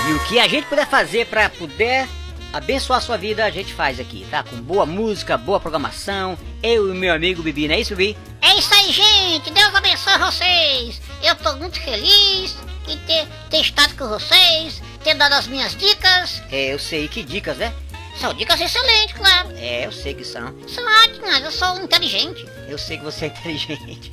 E 0.09 0.13
o 0.13 0.25
que 0.25 0.39
a 0.39 0.47
gente 0.47 0.67
puder 0.69 0.87
fazer 0.87 1.27
para 1.27 1.51
poder 1.51 2.09
abençoar 2.53 2.99
a 2.99 3.03
sua 3.03 3.17
vida, 3.17 3.45
a 3.45 3.51
gente 3.51 3.75
faz 3.75 3.99
aqui, 3.99 4.25
tá? 4.31 4.45
Com 4.45 4.57
boa 4.57 4.87
música, 4.87 5.37
boa 5.37 5.59
programação. 5.59 6.39
Eu 6.63 6.95
e 6.95 6.97
meu 6.97 7.13
amigo 7.13 7.43
Bibi, 7.43 7.67
não 7.67 7.75
é 7.75 7.81
isso, 7.81 7.97
Bibi? 7.97 8.17
É 8.41 8.57
isso 8.57 8.73
aí, 8.73 8.93
gente. 8.93 9.51
Deus 9.51 9.75
abençoe 9.75 10.17
vocês. 10.19 11.03
Eu 11.25 11.35
tô 11.35 11.57
muito 11.57 11.81
feliz 11.81 12.57
em 12.87 12.97
ter, 12.99 13.27
ter 13.51 13.61
estado 13.61 13.97
com 13.97 14.09
vocês, 14.09 14.81
ter 15.03 15.15
dado 15.15 15.33
as 15.33 15.49
minhas 15.49 15.75
dicas. 15.75 16.41
É, 16.53 16.73
eu 16.73 16.79
sei 16.79 17.09
que 17.09 17.25
dicas, 17.25 17.57
né? 17.57 17.75
São 18.17 18.33
dicas 18.33 18.61
excelentes, 18.61 19.17
claro. 19.17 19.51
É, 19.57 19.87
eu 19.87 19.93
sei 19.93 20.15
que 20.15 20.25
são. 20.25 20.55
São 20.69 20.85
ótimas, 21.03 21.43
eu 21.43 21.51
sou 21.51 21.83
inteligente. 21.83 22.47
Eu 22.69 22.79
sei 22.79 22.97
que 22.97 23.05
você 23.05 23.25
é 23.25 23.29
inteligente. 23.37 24.13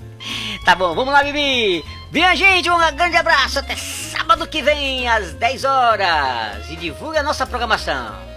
Tá 0.66 0.74
bom, 0.74 0.96
vamos 0.96 1.14
lá, 1.14 1.22
Bibi. 1.22 1.84
Minha 2.14 2.36
gente, 2.36 2.70
um 2.70 2.78
grande 2.95 3.18
abraço. 3.18 3.57
Até 3.57 3.76
sábado 3.76 4.45
que 4.47 4.61
vem, 4.61 5.09
às 5.09 5.34
10 5.34 5.64
horas. 5.64 6.70
E 6.70 6.76
divulgue 6.76 7.18
a 7.18 7.24
nossa 7.24 7.43
programação. 7.43 8.32